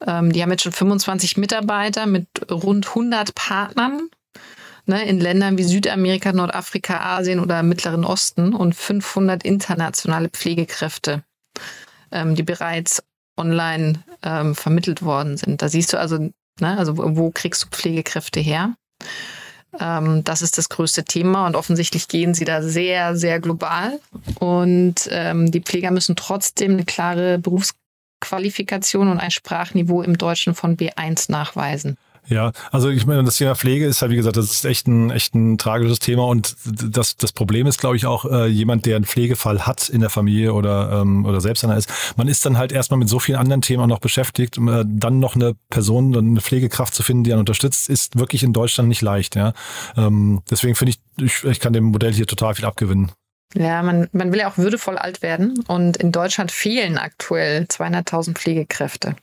Ähm, 0.04 0.32
die 0.32 0.42
haben 0.42 0.50
jetzt 0.50 0.64
schon 0.64 0.72
25 0.72 1.36
Mitarbeiter 1.36 2.06
mit 2.06 2.26
rund 2.50 2.88
100 2.88 3.32
Partnern 3.36 4.10
ne, 4.86 5.04
in 5.04 5.20
Ländern 5.20 5.58
wie 5.58 5.64
Südamerika, 5.64 6.32
Nordafrika, 6.32 7.00
Asien 7.00 7.40
oder 7.40 7.62
Mittleren 7.62 8.04
Osten 8.04 8.54
und 8.54 8.74
500 8.74 9.44
internationale 9.44 10.28
Pflegekräfte, 10.28 11.22
ähm, 12.12 12.34
die 12.34 12.42
bereits 12.42 13.02
online 13.36 14.02
ähm, 14.22 14.54
vermittelt 14.54 15.02
worden 15.02 15.36
sind. 15.36 15.62
Da 15.62 15.68
siehst 15.68 15.92
du 15.92 15.98
also, 15.98 16.18
ne, 16.60 16.78
also 16.78 16.96
wo 16.96 17.30
kriegst 17.30 17.64
du 17.64 17.68
Pflegekräfte 17.68 18.40
her? 18.40 18.74
Ähm, 19.78 20.24
das 20.24 20.42
ist 20.42 20.58
das 20.58 20.68
größte 20.68 21.04
Thema 21.04 21.46
und 21.46 21.56
offensichtlich 21.56 22.08
gehen 22.08 22.34
sie 22.34 22.44
da 22.44 22.62
sehr, 22.62 23.16
sehr 23.16 23.40
global. 23.40 24.00
Und 24.38 25.08
ähm, 25.10 25.50
die 25.50 25.60
Pfleger 25.60 25.90
müssen 25.90 26.16
trotzdem 26.16 26.72
eine 26.72 26.84
klare 26.84 27.38
Berufsqualifikation 27.38 29.08
und 29.08 29.18
ein 29.18 29.30
Sprachniveau 29.30 30.02
im 30.02 30.18
Deutschen 30.18 30.54
von 30.54 30.76
B1 30.76 31.30
nachweisen. 31.30 31.96
Ja, 32.30 32.52
also 32.70 32.88
ich 32.90 33.06
meine, 33.06 33.24
das 33.24 33.36
Thema 33.36 33.56
Pflege 33.56 33.86
ist 33.86 34.02
halt, 34.02 34.12
wie 34.12 34.16
gesagt, 34.16 34.36
das 34.36 34.50
ist 34.50 34.64
echt 34.64 34.86
ein, 34.86 35.10
echt 35.10 35.34
ein 35.34 35.58
tragisches 35.58 35.98
Thema 35.98 36.26
und 36.26 36.54
das, 36.64 37.16
das 37.16 37.32
Problem 37.32 37.66
ist, 37.66 37.78
glaube 37.78 37.96
ich, 37.96 38.06
auch 38.06 38.24
äh, 38.24 38.46
jemand, 38.46 38.86
der 38.86 38.96
einen 38.96 39.04
Pflegefall 39.04 39.66
hat 39.66 39.88
in 39.88 40.00
der 40.00 40.10
Familie 40.10 40.54
oder, 40.54 41.00
ähm, 41.00 41.26
oder 41.26 41.40
selbst 41.40 41.64
einer 41.64 41.76
ist. 41.76 41.90
Man 42.16 42.28
ist 42.28 42.46
dann 42.46 42.56
halt 42.56 42.70
erstmal 42.70 42.98
mit 42.98 43.08
so 43.08 43.18
vielen 43.18 43.36
anderen 43.36 43.62
Themen 43.62 43.82
auch 43.82 43.88
noch 43.88 43.98
beschäftigt. 43.98 44.58
Äh, 44.58 44.84
dann 44.86 45.18
noch 45.18 45.34
eine 45.34 45.56
Person, 45.70 46.16
eine 46.16 46.40
Pflegekraft 46.40 46.94
zu 46.94 47.02
finden, 47.02 47.24
die 47.24 47.32
einen 47.32 47.40
unterstützt, 47.40 47.90
ist 47.90 48.16
wirklich 48.16 48.44
in 48.44 48.52
Deutschland 48.52 48.88
nicht 48.88 49.02
leicht. 49.02 49.34
Ja, 49.34 49.52
ähm, 49.96 50.42
Deswegen 50.48 50.76
finde 50.76 50.92
ich, 50.92 51.00
ich, 51.20 51.44
ich 51.44 51.60
kann 51.60 51.72
dem 51.72 51.84
Modell 51.84 52.12
hier 52.12 52.26
total 52.26 52.54
viel 52.54 52.64
abgewinnen. 52.64 53.10
Ja, 53.54 53.82
man, 53.82 54.08
man 54.12 54.32
will 54.32 54.38
ja 54.38 54.48
auch 54.48 54.58
würdevoll 54.58 54.96
alt 54.96 55.22
werden 55.22 55.64
und 55.66 55.96
in 55.96 56.12
Deutschland 56.12 56.52
fehlen 56.52 56.98
aktuell 56.98 57.64
200.000 57.64 58.34
Pflegekräfte. 58.34 59.16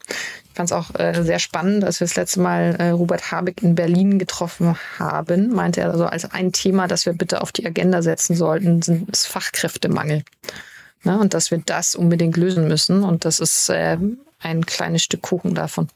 Ich 0.58 0.60
fand 0.60 0.72
es 0.72 0.76
auch 0.76 1.00
äh, 1.00 1.22
sehr 1.24 1.38
spannend, 1.38 1.84
als 1.84 2.00
wir 2.00 2.08
das 2.08 2.16
letzte 2.16 2.40
Mal 2.40 2.76
äh, 2.80 2.90
Robert 2.90 3.32
Habeck 3.32 3.62
in 3.62 3.76
Berlin 3.76 4.18
getroffen 4.18 4.76
haben, 4.98 5.54
meinte 5.54 5.82
er 5.82 5.92
also 5.92 6.08
als 6.08 6.32
ein 6.32 6.52
Thema, 6.52 6.88
das 6.88 7.06
wir 7.06 7.14
bitte 7.14 7.42
auf 7.42 7.52
die 7.52 7.64
Agenda 7.64 8.02
setzen 8.02 8.36
sollten, 8.36 8.82
sind, 8.82 9.08
ist 9.08 9.28
Fachkräftemangel. 9.28 10.24
Ne? 11.04 11.20
Und 11.20 11.36
dass 11.36 11.52
wir 11.52 11.62
das 11.64 11.94
unbedingt 11.94 12.38
lösen 12.38 12.68
müssen 12.68 13.04
und 13.04 13.24
das 13.24 13.40
ist 13.40 13.70
äh, 13.70 14.00
ein 14.40 14.66
kleines 14.66 15.04
Stück 15.04 15.22
Kuchen 15.22 15.54
davon. 15.54 15.90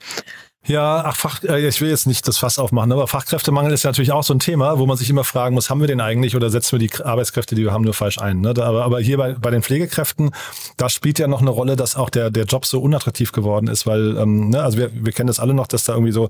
Ja, 0.68 1.04
ach, 1.06 1.16
Fach, 1.16 1.44
äh, 1.44 1.68
ich 1.68 1.82
will 1.82 1.90
jetzt 1.90 2.06
nicht 2.06 2.28
das 2.28 2.38
Fass 2.38 2.60
aufmachen, 2.60 2.92
aber 2.92 3.08
Fachkräftemangel 3.08 3.74
ist 3.74 3.82
ja 3.82 3.90
natürlich 3.90 4.12
auch 4.12 4.22
so 4.22 4.32
ein 4.32 4.40
Thema, 4.40 4.78
wo 4.78 4.86
man 4.86 4.96
sich 4.96 5.10
immer 5.10 5.24
fragen 5.24 5.56
muss, 5.56 5.72
haben 5.72 5.80
wir 5.80 5.88
den 5.88 6.02
eigentlich 6.02 6.36
oder 6.36 6.52
setzen 6.52 6.80
wir 6.80 6.88
die 6.88 7.04
Arbeitskräfte, 7.04 7.56
die 7.56 7.64
wir 7.64 7.72
haben, 7.72 7.84
nur 7.84 7.96
falsch 7.96 8.20
ein? 8.20 8.42
Ne? 8.42 8.50
Aber, 8.50 8.86
aber 8.86 9.00
hier 9.00 9.18
bei, 9.18 9.34
bei 9.34 9.50
den 9.50 9.64
Pflegekräften, 9.64 10.30
da 10.78 10.88
spielt 10.88 11.18
ja 11.18 11.28
noch 11.28 11.42
eine 11.42 11.50
Rolle, 11.50 11.76
dass 11.76 11.96
auch 11.96 12.12
der, 12.12 12.30
der 12.30 12.46
Job 12.46 12.68
so 12.68 12.80
unattraktiv 12.80 13.32
geworden 13.32 13.68
ist, 13.68 13.88
weil, 13.88 14.16
ähm, 14.18 14.50
ne, 14.50 14.62
also 14.62 14.78
wir, 14.78 14.92
wir 14.94 15.12
kennen 15.14 15.28
das 15.28 15.40
alle 15.40 15.56
noch, 15.56 15.66
dass 15.66 15.86
da 15.86 15.94
irgendwie 15.94 16.12
so 16.12 16.30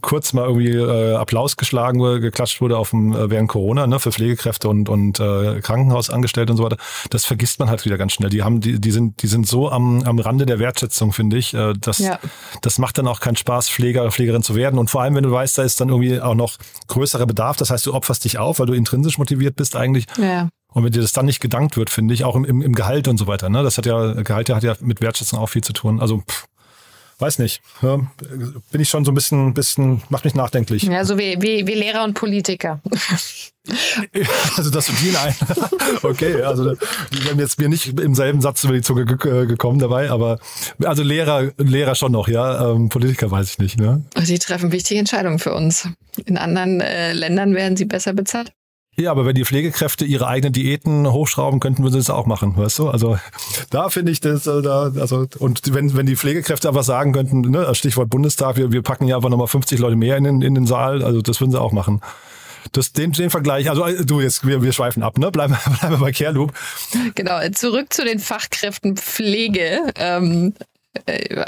kurz 0.00 0.32
mal 0.32 0.46
irgendwie 0.48 0.72
äh, 0.72 1.14
Applaus 1.14 1.56
geschlagen 1.56 2.00
wurde, 2.00 2.18
geklatscht 2.18 2.60
wurde 2.60 2.76
auf 2.76 2.90
dem, 2.90 3.12
äh, 3.12 3.30
während 3.30 3.48
Corona, 3.48 3.86
ne, 3.86 4.00
für 4.00 4.10
Pflegekräfte 4.10 4.68
und, 4.68 4.88
und 4.88 5.20
äh, 5.20 5.60
Krankenhausangestellte 5.60 6.52
und 6.52 6.56
so 6.56 6.64
weiter. 6.64 6.78
Das 7.10 7.24
vergisst 7.24 7.60
man 7.60 7.70
halt 7.70 7.84
wieder 7.84 7.98
ganz 7.98 8.14
schnell. 8.14 8.30
Die 8.30 8.42
haben, 8.42 8.60
die, 8.60 8.80
die 8.80 8.90
sind, 8.90 9.22
die 9.22 9.28
sind 9.28 9.46
so 9.46 9.70
am, 9.70 10.02
am 10.02 10.18
Rande 10.18 10.44
der 10.44 10.58
Wertschätzung, 10.58 11.12
finde 11.12 11.38
ich. 11.38 11.54
Äh, 11.54 11.74
das, 11.80 12.00
ja. 12.00 12.18
das 12.60 12.78
macht 12.78 12.98
dann 12.98 13.06
auch 13.06 13.20
keinen 13.20 13.36
Spaß, 13.36 13.43
Pfleger 13.44 14.02
oder 14.02 14.10
Pflegerin 14.10 14.42
zu 14.42 14.54
werden. 14.54 14.78
Und 14.78 14.90
vor 14.90 15.02
allem, 15.02 15.14
wenn 15.14 15.24
du 15.24 15.30
weißt, 15.30 15.58
da 15.58 15.62
ist 15.62 15.80
dann 15.80 15.88
irgendwie 15.88 16.20
auch 16.20 16.34
noch 16.34 16.56
größerer 16.88 17.26
Bedarf. 17.26 17.56
Das 17.56 17.70
heißt, 17.70 17.86
du 17.86 17.94
opferst 17.94 18.24
dich 18.24 18.38
auf, 18.38 18.58
weil 18.58 18.66
du 18.66 18.72
intrinsisch 18.72 19.18
motiviert 19.18 19.56
bist 19.56 19.76
eigentlich. 19.76 20.06
Ja. 20.18 20.48
Und 20.72 20.84
wenn 20.84 20.92
dir 20.92 21.02
das 21.02 21.12
dann 21.12 21.26
nicht 21.26 21.40
gedankt 21.40 21.76
wird, 21.76 21.88
finde 21.88 22.14
ich, 22.14 22.24
auch 22.24 22.34
im, 22.34 22.44
im, 22.44 22.60
im 22.60 22.74
Gehalt 22.74 23.06
und 23.06 23.16
so 23.16 23.26
weiter. 23.26 23.48
Ne? 23.48 23.62
Das 23.62 23.78
hat 23.78 23.86
ja, 23.86 24.12
Gehalt 24.22 24.50
hat 24.50 24.64
ja 24.64 24.74
mit 24.80 25.00
Wertschätzung 25.00 25.38
auch 25.38 25.48
viel 25.48 25.62
zu 25.62 25.72
tun. 25.72 26.00
Also 26.00 26.18
pff, 26.18 26.46
weiß 27.18 27.38
nicht. 27.38 27.62
Ja, 27.82 28.00
bin 28.70 28.80
ich 28.80 28.88
schon 28.88 29.04
so 29.04 29.12
ein 29.12 29.14
bisschen, 29.14 29.54
bisschen, 29.54 30.02
macht 30.08 30.24
mich 30.24 30.34
nachdenklich. 30.34 30.82
Ja, 30.84 31.04
so 31.04 31.18
wie, 31.18 31.40
wie, 31.40 31.66
wie 31.66 31.74
Lehrer 31.74 32.04
und 32.04 32.14
Politiker. 32.14 32.80
Also 34.58 34.68
das 34.68 34.90
und 34.90 35.00
die 35.00 35.16
ein. 35.16 35.34
Okay, 36.02 36.42
also 36.42 36.74
die 36.74 37.24
werden 37.24 37.38
jetzt 37.38 37.58
mir 37.58 37.70
nicht 37.70 37.98
im 37.98 38.14
selben 38.14 38.42
Satz 38.42 38.62
über 38.64 38.74
die 38.74 38.82
Zunge 38.82 39.06
gekommen 39.06 39.78
dabei, 39.78 40.10
aber 40.10 40.38
also 40.84 41.02
Lehrer, 41.02 41.50
Lehrer 41.56 41.94
schon 41.94 42.12
noch, 42.12 42.28
ja. 42.28 42.70
Ähm, 42.70 42.90
Politiker 42.90 43.30
weiß 43.30 43.48
ich 43.48 43.58
nicht. 43.58 43.78
Ne? 43.78 44.04
Sie 44.22 44.38
treffen 44.38 44.70
wichtige 44.70 45.00
Entscheidungen 45.00 45.38
für 45.38 45.54
uns. 45.54 45.88
In 46.26 46.36
anderen 46.36 46.82
äh, 46.82 47.14
Ländern 47.14 47.54
werden 47.54 47.78
sie 47.78 47.86
besser 47.86 48.12
bezahlt. 48.12 48.52
Ja, 48.96 49.10
aber 49.10 49.26
wenn 49.26 49.34
die 49.34 49.44
Pflegekräfte 49.44 50.04
ihre 50.04 50.28
eigenen 50.28 50.52
Diäten 50.52 51.10
hochschrauben 51.10 51.58
könnten, 51.58 51.82
würden 51.82 51.92
sie 51.92 51.98
das 51.98 52.10
auch 52.10 52.26
machen, 52.26 52.56
weißt 52.56 52.78
du? 52.78 52.88
Also 52.88 53.18
da 53.70 53.88
finde 53.90 54.12
ich 54.12 54.20
das, 54.20 54.46
äh, 54.46 54.62
da, 54.62 54.92
also 55.00 55.26
und 55.38 55.74
wenn, 55.74 55.96
wenn 55.96 56.06
die 56.06 56.16
Pflegekräfte 56.16 56.68
einfach 56.68 56.84
sagen 56.84 57.12
könnten, 57.12 57.40
ne, 57.40 57.74
Stichwort 57.74 58.08
Bundestag, 58.08 58.56
wir, 58.56 58.70
wir 58.70 58.82
packen 58.82 59.08
ja 59.08 59.16
einfach 59.16 59.30
nochmal 59.30 59.48
50 59.48 59.80
Leute 59.80 59.96
mehr 59.96 60.16
in 60.16 60.24
den, 60.24 60.42
in 60.42 60.54
den 60.54 60.66
Saal, 60.66 61.02
also 61.02 61.22
das 61.22 61.40
würden 61.40 61.50
sie 61.50 61.60
auch 61.60 61.72
machen. 61.72 62.00
Das, 62.72 62.92
den, 62.92 63.12
den 63.12 63.30
Vergleich, 63.30 63.68
also 63.68 63.84
äh, 63.84 64.04
du, 64.04 64.20
jetzt, 64.20 64.46
wir, 64.46 64.62
wir 64.62 64.72
schweifen 64.72 65.02
ab, 65.02 65.18
ne? 65.18 65.30
Bleiben, 65.30 65.56
bleiben 65.80 65.94
wir 65.94 65.98
bei 65.98 66.12
Careloop. 66.12 66.52
Genau, 67.14 67.40
zurück 67.52 67.92
zu 67.92 68.04
den 68.04 68.20
Fachkräften 68.20 68.96
Pflege. 68.96 69.92
Ähm, 69.96 70.54
äh, 70.58 70.64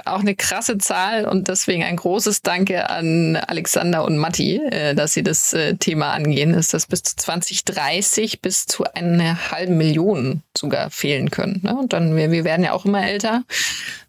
auch 0.05 0.21
eine 0.21 0.35
krasse 0.35 0.79
Zahl 0.79 1.25
und 1.25 1.49
deswegen 1.49 1.85
ein 1.85 1.97
großes 1.97 2.43
Danke 2.43 2.91
an 2.91 3.37
Alexander 3.37 4.05
und 4.05 4.19
Matti, 4.19 4.57
äh, 4.57 4.95
dass 4.95 5.13
sie 5.13 5.23
das 5.23 5.53
äh, 5.53 5.77
Thema 5.77 6.13
angehen, 6.13 6.53
ist, 6.53 6.75
dass 6.75 6.87
bis 6.87 7.03
zu 7.05 7.17
2030 7.17 8.43
bis 8.43 8.67
zu 8.67 8.85
einer 8.93 9.51
halben 9.51 9.77
Million 9.77 10.43
sogar 10.57 10.91
fehlen 10.91 11.31
können. 11.31 11.61
Ne? 11.63 11.77
Und 11.77 11.93
dann, 11.93 12.17
wir, 12.17 12.31
wir 12.33 12.45
werden 12.45 12.65
ja 12.65 12.73
auch 12.73 12.85
immer 12.85 13.07
älter. 13.07 13.45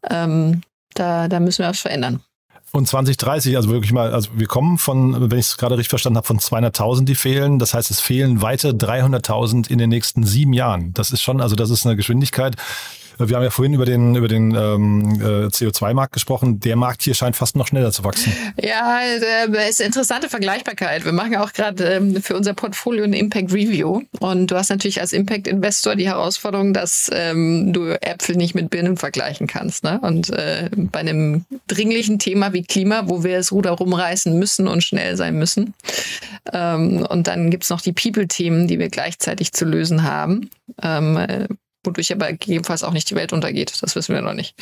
Ähm, 0.09 0.61
da, 0.95 1.27
da 1.27 1.39
müssen 1.39 1.63
wir 1.63 1.69
was 1.69 1.79
verändern. 1.79 2.21
Und 2.71 2.87
2030, 2.87 3.55
also 3.55 3.69
wirklich 3.69 3.93
mal, 3.93 4.13
also 4.13 4.29
wir 4.35 4.47
kommen 4.47 4.77
von, 4.77 5.31
wenn 5.31 5.39
ich 5.39 5.47
es 5.47 5.57
gerade 5.57 5.75
richtig 5.75 5.89
verstanden 5.89 6.17
habe, 6.17 6.27
von 6.27 6.39
200.000, 6.39 7.05
die 7.05 7.15
fehlen. 7.15 7.59
Das 7.59 7.73
heißt, 7.73 7.89
es 7.91 8.01
fehlen 8.01 8.41
weitere 8.41 8.71
300.000 8.71 9.69
in 9.69 9.77
den 9.77 9.89
nächsten 9.89 10.23
sieben 10.23 10.53
Jahren. 10.53 10.93
Das 10.93 11.11
ist 11.11 11.21
schon, 11.21 11.41
also 11.41 11.55
das 11.55 11.69
ist 11.69 11.85
eine 11.85 11.95
Geschwindigkeit, 11.95 12.55
wir 13.19 13.35
haben 13.35 13.43
ja 13.43 13.49
vorhin 13.49 13.73
über 13.73 13.85
den, 13.85 14.15
über 14.15 14.27
den 14.27 14.53
ähm, 14.55 15.19
äh, 15.21 15.47
CO2-Markt 15.47 16.13
gesprochen. 16.13 16.59
Der 16.59 16.75
Markt 16.75 17.03
hier 17.03 17.13
scheint 17.13 17.35
fast 17.35 17.55
noch 17.55 17.67
schneller 17.67 17.91
zu 17.91 18.03
wachsen. 18.03 18.31
Ja, 18.61 18.99
äh, 19.01 19.69
ist 19.69 19.79
eine 19.79 19.87
interessante 19.87 20.29
Vergleichbarkeit. 20.29 21.05
Wir 21.05 21.11
machen 21.11 21.35
auch 21.37 21.53
gerade 21.53 21.83
ähm, 21.85 22.21
für 22.21 22.35
unser 22.35 22.53
Portfolio 22.53 23.03
eine 23.03 23.17
Impact 23.17 23.51
Review. 23.53 24.01
Und 24.19 24.51
du 24.51 24.55
hast 24.55 24.69
natürlich 24.69 25.01
als 25.01 25.13
Impact-Investor 25.13 25.95
die 25.95 26.07
Herausforderung, 26.07 26.73
dass 26.73 27.09
ähm, 27.13 27.73
du 27.73 27.89
Äpfel 28.01 28.35
nicht 28.35 28.55
mit 28.55 28.69
Birnen 28.69 28.97
vergleichen 28.97 29.47
kannst. 29.47 29.83
Ne? 29.83 29.99
Und 30.01 30.29
äh, 30.29 30.69
bei 30.73 30.99
einem 30.99 31.45
dringlichen 31.67 32.19
Thema 32.19 32.53
wie 32.53 32.63
Klima, 32.63 33.03
wo 33.07 33.23
wir 33.23 33.37
das 33.37 33.51
Ruder 33.51 33.71
rumreißen 33.71 34.37
müssen 34.37 34.67
und 34.67 34.83
schnell 34.83 35.15
sein 35.17 35.37
müssen. 35.37 35.73
Ähm, 36.53 37.05
und 37.09 37.27
dann 37.27 37.51
gibt's 37.51 37.69
noch 37.69 37.81
die 37.81 37.93
People-Themen, 37.93 38.67
die 38.67 38.79
wir 38.79 38.89
gleichzeitig 38.89 39.53
zu 39.53 39.65
lösen 39.65 40.03
haben. 40.03 40.49
Ähm, 40.81 41.17
äh, 41.17 41.47
wodurch 41.87 42.11
aber 42.13 42.27
gegebenenfalls 42.27 42.83
auch 42.83 42.93
nicht 42.93 43.09
die 43.09 43.15
Welt 43.15 43.33
untergeht. 43.33 43.73
Das 43.81 43.95
wissen 43.95 44.13
wir 44.13 44.21
noch 44.21 44.33
nicht. 44.33 44.53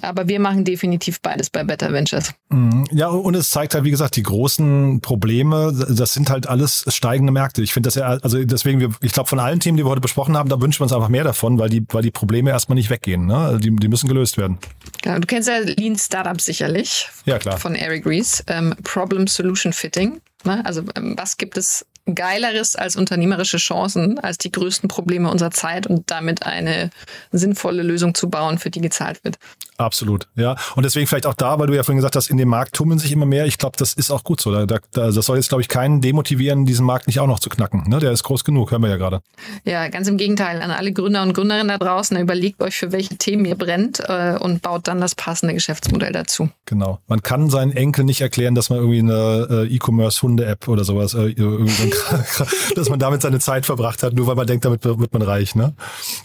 Aber 0.00 0.26
wir 0.26 0.40
machen 0.40 0.64
definitiv 0.64 1.20
beides 1.20 1.50
bei 1.50 1.64
Better 1.64 1.92
Ventures. 1.92 2.32
Mhm. 2.48 2.86
Ja, 2.92 3.08
und 3.08 3.34
es 3.34 3.50
zeigt 3.50 3.74
halt, 3.74 3.84
wie 3.84 3.90
gesagt, 3.90 4.16
die 4.16 4.22
großen 4.22 5.02
Probleme, 5.02 5.72
das 5.90 6.14
sind 6.14 6.30
halt 6.30 6.46
alles 6.46 6.84
steigende 6.88 7.32
Märkte. 7.32 7.62
Ich 7.62 7.74
finde 7.74 7.88
das 7.88 7.96
ja, 7.96 8.06
also 8.06 8.42
deswegen, 8.42 8.94
ich 9.02 9.12
glaube, 9.12 9.28
von 9.28 9.38
allen 9.38 9.60
Themen, 9.60 9.76
die 9.76 9.84
wir 9.84 9.90
heute 9.90 10.00
besprochen 10.00 10.36
haben, 10.36 10.48
da 10.48 10.60
wünschen 10.60 10.80
wir 10.80 10.84
uns 10.84 10.94
einfach 10.94 11.10
mehr 11.10 11.24
davon, 11.24 11.58
weil 11.58 11.68
die, 11.68 11.84
weil 11.90 12.02
die 12.02 12.10
Probleme 12.10 12.50
erstmal 12.50 12.76
nicht 12.76 12.88
weggehen. 12.88 13.26
Ne? 13.26 13.36
Also 13.36 13.58
die, 13.58 13.74
die 13.76 13.88
müssen 13.88 14.08
gelöst 14.08 14.38
werden. 14.38 14.58
Genau, 15.02 15.18
du 15.18 15.26
kennst 15.26 15.48
ja 15.48 15.58
Lean 15.58 15.98
Startup 15.98 16.40
sicherlich. 16.40 17.08
Ja, 17.26 17.38
klar. 17.38 17.58
Von 17.58 17.74
Eric 17.74 18.06
Rees. 18.06 18.42
Ähm, 18.46 18.74
Problem 18.84 19.26
Solution 19.26 19.74
Fitting. 19.74 20.22
Ne? 20.44 20.64
Also 20.64 20.84
ähm, 20.96 21.14
was 21.18 21.36
gibt 21.36 21.58
es 21.58 21.84
Geileres 22.12 22.74
als 22.74 22.96
unternehmerische 22.96 23.58
Chancen, 23.58 24.18
als 24.18 24.38
die 24.38 24.50
größten 24.50 24.88
Probleme 24.88 25.30
unserer 25.30 25.52
Zeit 25.52 25.86
und 25.86 26.10
damit 26.10 26.44
eine 26.44 26.90
sinnvolle 27.30 27.82
Lösung 27.82 28.14
zu 28.14 28.28
bauen, 28.28 28.58
für 28.58 28.70
die 28.70 28.80
gezahlt 28.80 29.22
wird. 29.24 29.38
Absolut, 29.82 30.28
ja. 30.36 30.56
Und 30.76 30.84
deswegen 30.84 31.06
vielleicht 31.06 31.26
auch 31.26 31.34
da, 31.34 31.58
weil 31.58 31.66
du 31.66 31.74
ja 31.74 31.82
vorhin 31.82 31.98
gesagt 31.98 32.16
hast, 32.16 32.30
in 32.30 32.36
dem 32.36 32.48
Markt 32.48 32.74
tummeln 32.74 32.98
sich 32.98 33.12
immer 33.12 33.26
mehr. 33.26 33.46
Ich 33.46 33.58
glaube, 33.58 33.76
das 33.76 33.92
ist 33.94 34.10
auch 34.10 34.22
gut 34.22 34.40
so. 34.40 34.52
Da, 34.52 34.66
da, 34.66 34.78
das 34.92 35.14
soll 35.26 35.36
jetzt, 35.36 35.48
glaube 35.48 35.62
ich, 35.62 35.68
keinen 35.68 36.00
demotivieren, 36.00 36.66
diesen 36.66 36.86
Markt 36.86 37.06
nicht 37.06 37.18
auch 37.18 37.26
noch 37.26 37.40
zu 37.40 37.50
knacken. 37.50 37.88
Ne? 37.88 37.98
Der 37.98 38.12
ist 38.12 38.22
groß 38.22 38.44
genug, 38.44 38.70
hören 38.70 38.82
wir 38.82 38.90
ja 38.90 38.96
gerade. 38.96 39.22
Ja, 39.64 39.88
ganz 39.88 40.08
im 40.08 40.16
Gegenteil. 40.16 40.62
An 40.62 40.70
alle 40.70 40.92
Gründer 40.92 41.22
und 41.22 41.34
Gründerinnen 41.34 41.68
da 41.68 41.78
draußen, 41.78 42.16
überlegt 42.16 42.62
euch, 42.62 42.76
für 42.76 42.92
welche 42.92 43.16
Themen 43.16 43.44
ihr 43.44 43.56
brennt 43.56 44.00
äh, 44.06 44.36
und 44.38 44.62
baut 44.62 44.86
dann 44.86 45.00
das 45.00 45.14
passende 45.14 45.54
Geschäftsmodell 45.54 46.12
dazu. 46.12 46.48
Genau. 46.66 47.00
Man 47.08 47.22
kann 47.22 47.50
seinen 47.50 47.72
Enkel 47.72 48.04
nicht 48.04 48.20
erklären, 48.20 48.54
dass 48.54 48.70
man 48.70 48.78
irgendwie 48.78 49.00
eine 49.00 49.66
äh, 49.68 49.74
E-Commerce-Hunde-App 49.74 50.68
oder 50.68 50.84
sowas 50.84 51.14
äh, 51.14 51.34
so 51.36 51.64
dass 52.76 52.88
man 52.88 52.98
damit 52.98 53.22
seine 53.22 53.40
Zeit 53.40 53.66
verbracht 53.66 54.02
hat, 54.02 54.12
nur 54.14 54.26
weil 54.26 54.36
man 54.36 54.46
denkt, 54.46 54.64
damit 54.64 54.84
wird 54.84 55.12
man 55.12 55.22
reich. 55.22 55.54
Ne? 55.54 55.74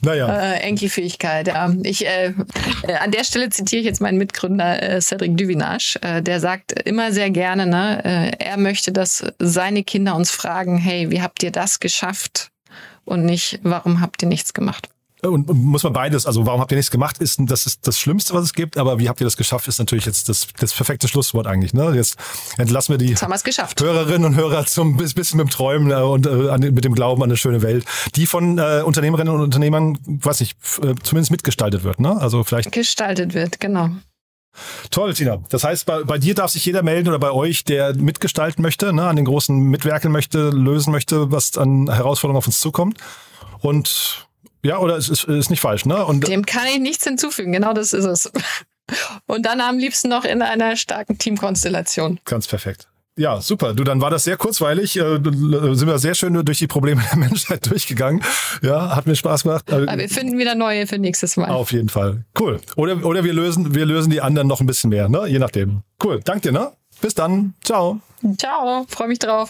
Naja. 0.02 0.28
Äh, 0.28 0.60
Enkelfähigkeit, 0.60 1.48
ja. 1.48 1.74
Ich, 1.84 2.06
äh, 2.06 2.34
äh, 2.84 2.93
an 2.96 3.12
der 3.12 3.24
Stelle 3.24 3.47
zitiere 3.50 3.82
ich 3.82 3.86
jetzt 3.86 4.02
meinen 4.02 4.18
Mitgründer 4.18 4.82
äh, 4.82 5.02
Cedric 5.02 5.38
Duvinage. 5.38 6.00
Äh, 6.02 6.22
der 6.22 6.40
sagt 6.40 6.72
immer 6.72 7.12
sehr 7.12 7.30
gerne, 7.30 7.66
ne, 7.66 8.04
äh, 8.04 8.44
er 8.44 8.58
möchte, 8.58 8.92
dass 8.92 9.26
seine 9.40 9.84
Kinder 9.84 10.16
uns 10.16 10.32
fragen, 10.32 10.78
hey, 10.78 11.12
wie 11.12 11.22
habt 11.22 11.44
ihr 11.44 11.52
das 11.52 11.80
geschafft? 11.80 12.52
Und 13.06 13.26
nicht, 13.26 13.60
warum 13.64 14.02
habt 14.02 14.22
ihr 14.22 14.28
nichts 14.28 14.54
gemacht? 14.54 14.90
Und 15.24 15.52
muss 15.52 15.84
man 15.84 15.94
beides, 15.94 16.26
also 16.26 16.46
warum 16.46 16.62
habt 16.62 16.72
ihr 16.72 16.78
nichts 16.78 16.92
gemacht, 16.92 17.18
ist 17.20 17.40
das 17.40 17.66
ist 17.66 17.88
das 17.88 18.00
Schlimmste, 18.00 18.34
was 18.34 18.44
es 18.46 18.54
gibt, 18.54 18.78
aber 18.78 19.00
wie 19.00 19.10
habt 19.10 19.20
ihr 19.20 19.26
das 19.26 19.38
geschafft, 19.38 19.68
ist 19.68 19.80
natürlich 19.80 20.06
jetzt 20.06 20.30
das, 20.30 20.48
das 20.60 20.74
perfekte 20.74 21.08
Schlusswort 21.08 21.48
eigentlich. 21.48 21.74
Ne? 21.74 21.94
Jetzt 21.96 22.18
entlassen 22.58 22.94
wir 22.94 22.98
die 22.98 23.16
Hörerinnen 23.16 24.26
und 24.26 24.36
Hörer 24.36 24.66
zum 24.66 24.98
bisschen 24.98 25.38
mit 25.38 25.48
dem 25.48 25.50
Träumen 25.50 25.92
äh, 25.92 25.96
und 25.96 26.28
äh, 26.28 26.72
mit 26.72 26.86
dem 26.86 26.94
Glauben 26.94 27.24
an 27.24 27.30
eine 27.30 27.38
schöne 27.38 27.62
Welt, 27.62 27.86
die 28.16 28.28
von 28.28 28.58
äh, 28.58 28.84
Unternehmerinnen 28.86 29.34
und 29.34 29.42
Unternehmern, 29.42 29.98
weiß 30.06 30.42
ich, 30.42 30.56
äh, 30.84 30.94
zumindest 31.02 31.32
mitgestaltet 31.32 31.84
wird. 31.84 32.00
Ne? 32.00 32.16
Also 32.20 32.44
vielleicht 32.44 32.72
gestaltet 32.72 33.34
wird, 33.34 33.60
genau. 33.60 33.90
Toll, 34.90 35.14
Tina. 35.14 35.38
Das 35.50 35.64
heißt, 35.64 35.86
bei, 35.86 36.04
bei 36.04 36.18
dir 36.18 36.36
darf 36.36 36.52
sich 36.52 36.66
jeder 36.66 36.82
melden 36.82 37.10
oder 37.10 37.20
bei 37.20 37.32
euch, 37.32 37.64
der 37.64 37.96
mitgestalten 37.96 38.62
möchte, 38.62 38.92
ne, 38.92 39.08
an 39.08 39.16
den 39.16 39.26
großen 39.26 39.56
mitwerken 39.56 40.12
möchte, 40.12 40.50
lösen 40.50 40.92
möchte, 40.92 41.32
was 41.32 41.58
an 41.58 41.92
Herausforderungen 41.92 42.38
auf 42.38 42.48
uns 42.48 42.60
zukommt. 42.60 42.98
Und 43.60 44.27
ja, 44.63 44.80
oder 44.80 44.98
es 44.98 45.10
ist, 45.10 45.24
ist 45.26 45.50
nicht 45.50 45.62
falsch, 45.62 45.86
ne? 45.86 46.06
Und 46.06 46.28
Dem 46.28 46.46
kann 46.46 46.67
ich 46.67 46.80
nichts 46.80 47.04
hinzufügen, 47.04 47.52
genau 47.52 47.74
das 47.74 47.93
ist 47.93 48.06
es. 48.06 48.32
Und 49.26 49.46
dann 49.46 49.60
am 49.62 49.78
liebsten 49.78 50.10
noch 50.10 50.24
in 50.24 50.41
einer 50.41 50.76
starken 50.76 51.17
Teamkonstellation. 51.17 52.20
Ganz 52.26 52.48
perfekt. 52.48 52.88
Ja, 53.17 53.41
super. 53.41 53.74
Du, 53.74 53.84
dann 53.84 54.00
war 54.00 54.12
das 54.12 54.26
sehr 54.26 54.38
kurzweilig. 54.38 54.96
Äh, 54.98 55.20
sind 55.24 55.88
wir 55.88 55.98
sehr 55.98 56.13
schön 56.13 56.34
durch 56.46 56.60
die 56.60 56.67
Probleme 56.67 57.02
der 57.12 57.17
Menschheit 57.17 57.70
durchgegangen. 57.70 58.24
Ja, 58.62 58.96
hat 58.96 59.08
mir 59.08 59.15
Spaß 59.15 59.43
gemacht. 59.43 59.74
Aber 59.74 59.98
wir 59.98 60.08
finden 60.08 60.38
wieder 60.38 60.54
neue 60.54 60.86
für 60.86 61.00
nächstes 61.00 61.36
Mal. 61.36 61.50
Auf 61.50 61.72
jeden 61.72 61.89
Fall. 61.89 62.26
Cool. 62.39 62.62
Oder, 62.76 63.04
oder 63.04 63.24
wir 63.24 63.34
lösen, 63.34 63.74
wir 63.74 63.86
lösen 63.86 64.12
die 64.12 64.22
anderen 64.22 64.48
noch 64.48 64.62
ein 64.62 64.67
bisschen 64.67 64.91
mehr, 64.91 65.10
ne? 65.10 65.28
Je 65.28 65.39
nachdem. 65.39 65.82
Cool. 66.04 66.20
Dank 66.24 66.43
dir, 66.43 66.52
ne? 66.52 66.72
Bis 67.02 67.15
dann. 67.15 67.56
Ciao. 67.63 68.00
Ciao. 68.38 68.86
Freue 68.88 69.08
mich 69.08 69.20
drauf. 69.20 69.50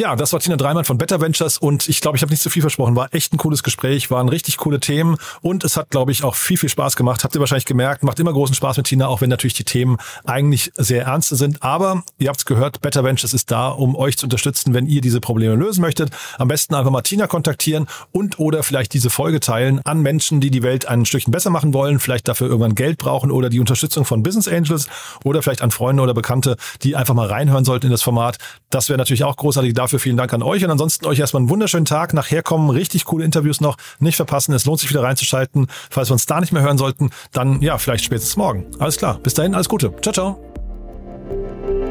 Ja, 0.00 0.16
das 0.16 0.32
war 0.32 0.40
Tina 0.40 0.56
Dreimann 0.56 0.86
von 0.86 0.96
Better 0.96 1.20
Ventures 1.20 1.58
und 1.58 1.86
ich 1.90 2.00
glaube, 2.00 2.16
ich 2.16 2.22
habe 2.22 2.32
nicht 2.32 2.40
zu 2.40 2.48
viel 2.48 2.62
versprochen. 2.62 2.96
War 2.96 3.12
echt 3.12 3.34
ein 3.34 3.36
cooles 3.36 3.62
Gespräch, 3.62 4.10
waren 4.10 4.30
richtig 4.30 4.56
coole 4.56 4.80
Themen 4.80 5.18
und 5.42 5.62
es 5.62 5.76
hat, 5.76 5.90
glaube 5.90 6.10
ich, 6.10 6.24
auch 6.24 6.36
viel, 6.36 6.56
viel 6.56 6.70
Spaß 6.70 6.96
gemacht. 6.96 7.22
Habt 7.22 7.34
ihr 7.34 7.40
wahrscheinlich 7.40 7.66
gemerkt, 7.66 8.02
macht 8.02 8.18
immer 8.18 8.32
großen 8.32 8.54
Spaß 8.54 8.78
mit 8.78 8.86
Tina, 8.86 9.08
auch 9.08 9.20
wenn 9.20 9.28
natürlich 9.28 9.52
die 9.52 9.64
Themen 9.64 9.98
eigentlich 10.24 10.72
sehr 10.74 11.04
ernst 11.04 11.28
sind. 11.28 11.62
Aber 11.62 12.02
ihr 12.16 12.28
habt 12.28 12.38
es 12.38 12.46
gehört, 12.46 12.80
Better 12.80 13.04
Ventures 13.04 13.34
ist 13.34 13.50
da, 13.50 13.68
um 13.68 13.94
euch 13.94 14.16
zu 14.16 14.24
unterstützen, 14.24 14.72
wenn 14.72 14.86
ihr 14.86 15.02
diese 15.02 15.20
Probleme 15.20 15.54
lösen 15.54 15.82
möchtet. 15.82 16.12
Am 16.38 16.48
besten 16.48 16.74
einfach 16.74 16.90
mal 16.90 17.02
Tina 17.02 17.26
kontaktieren 17.26 17.86
und 18.10 18.38
oder 18.38 18.62
vielleicht 18.62 18.94
diese 18.94 19.10
Folge 19.10 19.38
teilen 19.38 19.82
an 19.84 20.00
Menschen, 20.00 20.40
die 20.40 20.50
die 20.50 20.62
Welt 20.62 20.88
ein 20.88 21.04
Stückchen 21.04 21.30
besser 21.30 21.50
machen 21.50 21.74
wollen, 21.74 22.00
vielleicht 22.00 22.26
dafür 22.26 22.46
irgendwann 22.46 22.74
Geld 22.74 22.96
brauchen 22.96 23.30
oder 23.30 23.50
die 23.50 23.60
Unterstützung 23.60 24.06
von 24.06 24.22
Business 24.22 24.48
Angels 24.48 24.88
oder 25.24 25.42
vielleicht 25.42 25.60
an 25.60 25.70
Freunde 25.70 26.02
oder 26.02 26.14
Bekannte, 26.14 26.56
die 26.80 26.96
einfach 26.96 27.12
mal 27.12 27.26
reinhören 27.26 27.66
sollten 27.66 27.84
in 27.84 27.92
das 27.92 28.00
Format. 28.00 28.38
Das 28.70 28.88
wäre 28.88 28.96
natürlich 28.96 29.24
auch 29.24 29.36
großartig. 29.36 29.74
Dafür 29.90 29.98
vielen 29.98 30.16
Dank 30.16 30.32
an 30.32 30.44
euch 30.44 30.62
und 30.64 30.70
ansonsten 30.70 31.04
euch 31.06 31.18
erstmal 31.18 31.40
einen 31.40 31.50
wunderschönen 31.50 31.84
Tag. 31.84 32.14
Nachher 32.14 32.44
kommen 32.44 32.70
richtig 32.70 33.06
coole 33.06 33.24
Interviews 33.24 33.60
noch. 33.60 33.76
Nicht 33.98 34.14
verpassen, 34.14 34.54
es 34.54 34.64
lohnt 34.64 34.78
sich 34.78 34.88
wieder 34.88 35.02
reinzuschalten. 35.02 35.66
Falls 35.90 36.10
wir 36.10 36.12
uns 36.12 36.26
da 36.26 36.38
nicht 36.38 36.52
mehr 36.52 36.62
hören 36.62 36.78
sollten, 36.78 37.10
dann 37.32 37.60
ja, 37.60 37.76
vielleicht 37.76 38.04
spätestens 38.04 38.36
morgen. 38.36 38.66
Alles 38.78 38.98
klar, 38.98 39.18
bis 39.18 39.34
dahin, 39.34 39.52
alles 39.52 39.68
Gute. 39.68 39.92
Ciao, 40.00 40.12
ciao. 40.12 41.89